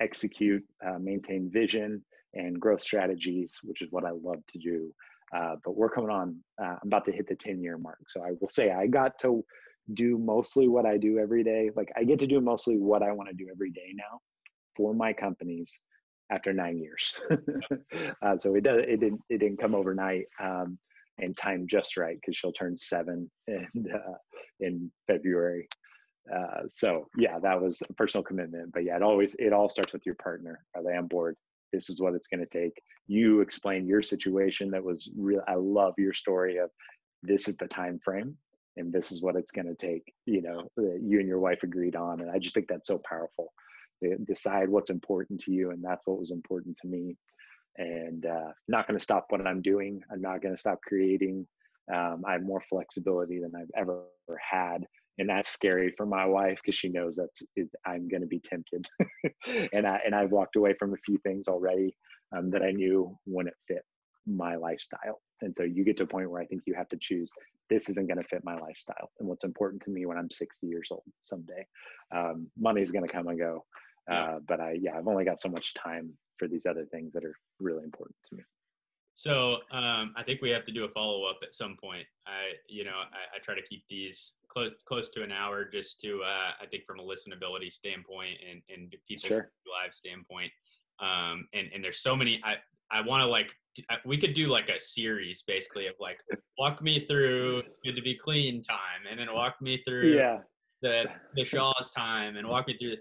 [0.00, 2.04] execute, uh, maintain vision
[2.34, 4.92] and growth strategies, which is what I love to do.
[5.36, 7.98] Uh, but we're coming on, uh, I'm about to hit the 10 year mark.
[8.08, 9.44] So I will say I got to
[9.94, 11.70] do mostly what I do every day.
[11.74, 14.20] Like I get to do mostly what I want to do every day now
[14.76, 15.80] for my companies
[16.30, 17.14] after nine years.
[18.22, 20.26] uh, so it does, it didn't, it didn't come overnight.
[20.42, 20.78] Um,
[21.20, 24.14] and time just right because she'll turn seven and uh,
[24.60, 25.68] in February.
[26.32, 28.72] Uh, so yeah, that was a personal commitment.
[28.72, 30.64] But yeah, it always it all starts with your partner.
[30.74, 31.36] Are they on board?
[31.72, 32.80] This is what it's going to take.
[33.06, 34.70] You explain your situation.
[34.70, 35.42] That was real.
[35.48, 36.70] I love your story of
[37.22, 38.36] this is the time frame
[38.76, 40.12] and this is what it's going to take.
[40.26, 43.00] You know, that you and your wife agreed on, and I just think that's so
[43.08, 43.52] powerful.
[44.24, 47.16] Decide what's important to you, and that's what was important to me
[47.78, 50.02] and uh, not going to stop what I'm doing.
[50.12, 51.46] I'm not going to stop creating.
[51.92, 54.02] Um, I have more flexibility than I've ever
[54.38, 54.84] had,
[55.18, 58.86] and that's scary for my wife because she knows that I'm going to be tempted,
[59.72, 61.96] and I and I've walked away from a few things already
[62.36, 63.82] um, that I knew wouldn't fit
[64.26, 65.22] my lifestyle.
[65.40, 67.30] And so you get to a point where I think you have to choose
[67.70, 70.66] this isn't going to fit my lifestyle and what's important to me when I'm 60
[70.66, 71.66] years old someday.
[72.14, 73.64] Um, money's going to come and go.
[74.10, 77.24] Uh, but I, yeah, I've only got so much time for these other things that
[77.24, 78.42] are really important to me.
[79.14, 82.06] So um, I think we have to do a follow up at some point.
[82.24, 85.98] I, you know, I, I, try to keep these close close to an hour, just
[86.02, 89.50] to uh, I think from a listenability standpoint and and people sure.
[89.66, 90.52] live standpoint.
[91.00, 92.40] Um, and and there's so many.
[92.44, 92.54] I
[92.92, 93.52] I want to like
[94.04, 96.20] we could do like a series basically of like
[96.56, 100.38] walk me through good to be clean time, and then walk me through yeah
[100.82, 102.96] the the Shaw's time, and walk me through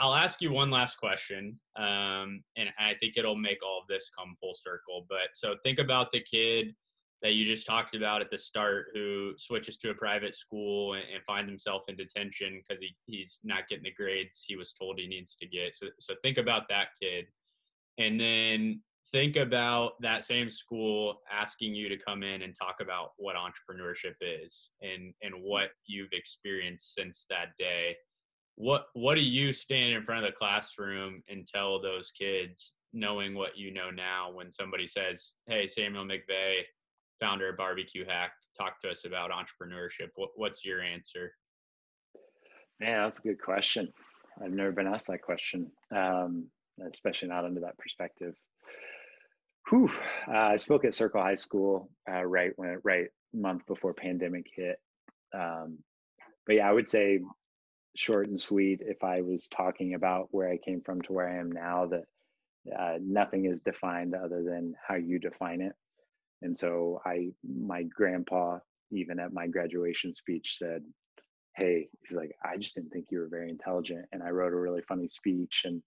[0.00, 4.10] I'll ask you one last question, um, and I think it'll make all of this
[4.16, 5.06] come full circle.
[5.08, 6.74] But so think about the kid
[7.22, 11.04] that you just talked about at the start who switches to a private school and,
[11.14, 14.98] and finds himself in detention because he, he's not getting the grades he was told
[14.98, 15.74] he needs to get.
[15.74, 17.26] So, so think about that kid.
[17.96, 18.82] And then
[19.12, 24.16] think about that same school asking you to come in and talk about what entrepreneurship
[24.20, 27.96] is and and what you've experienced since that day
[28.56, 33.34] what what do you stand in front of the classroom and tell those kids knowing
[33.34, 36.58] what you know now when somebody says hey samuel mcvay
[37.20, 41.32] founder of barbecue hack talk to us about entrepreneurship what, what's your answer
[42.80, 43.88] yeah that's a good question
[44.44, 46.46] i've never been asked that question um,
[46.92, 48.34] especially not under that perspective
[49.70, 49.90] Whew.
[50.28, 54.76] Uh, I spoke at Circle High School uh, right when right month before pandemic hit.
[55.34, 55.78] Um,
[56.46, 57.20] but yeah, I would say
[57.96, 58.80] short and sweet.
[58.82, 62.04] If I was talking about where I came from to where I am now, that
[62.78, 65.74] uh, nothing is defined other than how you define it.
[66.42, 68.58] And so I, my grandpa,
[68.90, 70.82] even at my graduation speech, said,
[71.56, 74.56] "Hey, he's like, I just didn't think you were very intelligent." And I wrote a
[74.56, 75.82] really funny speech and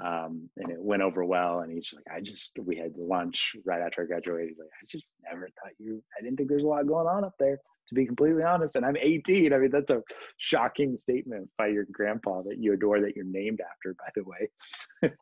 [0.00, 1.60] um, and it went over well.
[1.60, 4.50] And he's like, I just, we had lunch right after I graduated.
[4.50, 7.24] He's like, I just never thought you, I didn't think there's a lot going on
[7.24, 8.76] up there, to be completely honest.
[8.76, 9.52] And I'm 18.
[9.52, 10.02] I mean, that's a
[10.36, 15.12] shocking statement by your grandpa that you adore that you're named after, by the way.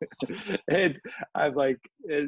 [0.69, 0.99] and
[1.35, 1.79] I'm like,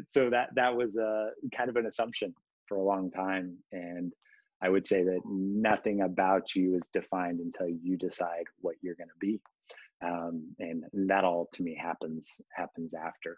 [0.07, 2.33] so that, that was a kind of an assumption
[2.67, 3.57] for a long time.
[3.71, 4.13] And
[4.61, 9.09] I would say that nothing about you is defined until you decide what you're going
[9.09, 9.39] to be
[10.01, 13.37] um, and that all to me happens happens after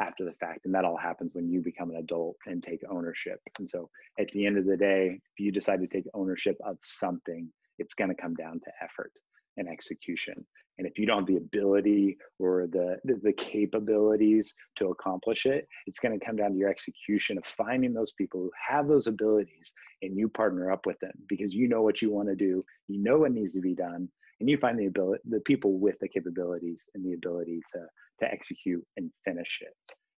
[0.00, 3.40] after the fact and that all happens when you become an adult and take ownership.
[3.58, 6.76] And so at the end of the day if you decide to take ownership of
[6.82, 9.12] something it's going to come down to effort
[9.56, 10.44] and execution.
[10.78, 15.98] And if you don't have the ability or the the, capabilities to accomplish it it's
[15.98, 19.72] going to come down to your execution of finding those people who have those abilities
[20.02, 23.02] and you partner up with them because you know what you want to do you
[23.02, 24.08] know what needs to be done
[24.40, 27.80] and you find the ability the people with the capabilities and the ability to
[28.20, 29.74] to execute and finish it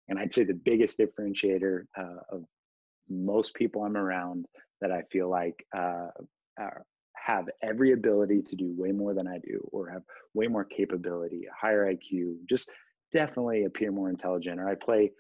[0.07, 2.43] and i'd say the biggest differentiator uh, of
[3.09, 4.45] most people i'm around
[4.81, 6.07] that i feel like uh,
[7.15, 10.03] have every ability to do way more than i do or have
[10.33, 12.69] way more capability a higher iq just
[13.11, 15.11] definitely appear more intelligent or i play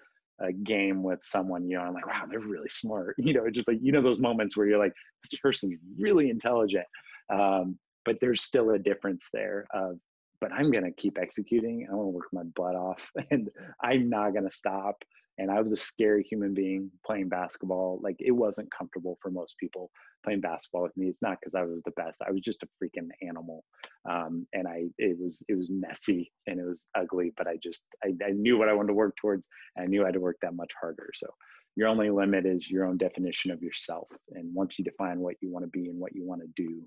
[0.41, 3.15] a game with someone, you know, I'm like, wow, they're really smart.
[3.29, 4.93] You know, just like, you know, those moments where you're like,
[5.23, 6.85] this person's really intelligent.
[7.29, 7.77] Um,
[8.09, 9.99] but there's still a difference there of
[10.41, 12.99] but i'm going to keep executing i'm going to work my butt off
[13.29, 13.49] and
[13.83, 14.95] i'm not going to stop.
[15.37, 19.53] And i was a scary human being playing basketball like it wasn't comfortable for most
[19.59, 19.91] people
[20.23, 21.05] playing basketball with me.
[21.07, 23.63] It's not because i was the best i was just a freaking animal
[24.09, 27.83] um, and i it was it was messy and it was ugly but i just
[28.03, 30.19] I, I knew what i wanted to work towards and i knew i had to
[30.19, 31.09] work that much harder.
[31.13, 31.27] So
[31.75, 35.51] your only limit is your own definition of yourself and once you define what you
[35.51, 36.81] want to be and what you want to do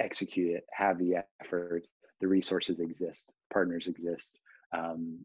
[0.00, 1.86] execute it, have the effort,
[2.20, 4.38] the resources exist, partners exist,
[4.76, 5.18] um,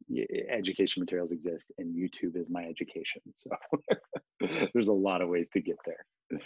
[0.49, 3.21] education materials exist, and YouTube is my education.
[3.33, 3.49] So
[4.73, 6.39] there's a lot of ways to get there.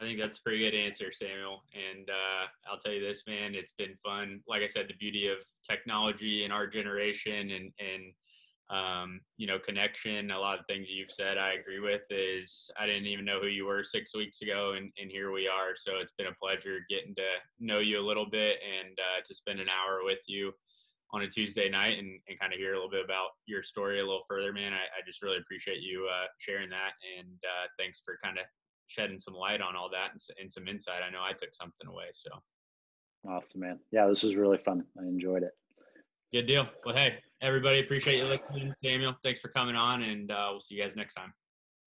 [0.00, 1.62] I think that's a pretty good answer, Samuel.
[1.72, 4.40] And uh, I'll tell you this, man, it's been fun.
[4.48, 5.38] Like I said, the beauty of
[5.68, 8.12] technology in our generation and and
[8.70, 10.30] um, you know, connection.
[10.30, 13.48] A lot of things you've said I agree with is I didn't even know who
[13.48, 15.74] you were six weeks ago, and, and here we are.
[15.74, 17.28] So it's been a pleasure getting to
[17.60, 20.52] know you a little bit and uh, to spend an hour with you
[21.12, 24.00] on a Tuesday night and, and kind of hear a little bit about your story
[24.00, 24.72] a little further, man.
[24.72, 26.92] I, I just really appreciate you uh, sharing that.
[27.18, 28.44] And uh, thanks for kind of
[28.86, 31.02] shedding some light on all that and, and some insight.
[31.06, 32.06] I know I took something away.
[32.12, 32.30] So
[33.28, 33.78] awesome, man.
[33.90, 34.84] Yeah, this was really fun.
[34.98, 35.52] I enjoyed it.
[36.32, 36.66] Good deal.
[36.84, 38.72] Well, hey, everybody, appreciate you listening.
[38.82, 41.34] Samuel, thanks for coming on, and uh, we'll see you guys next time.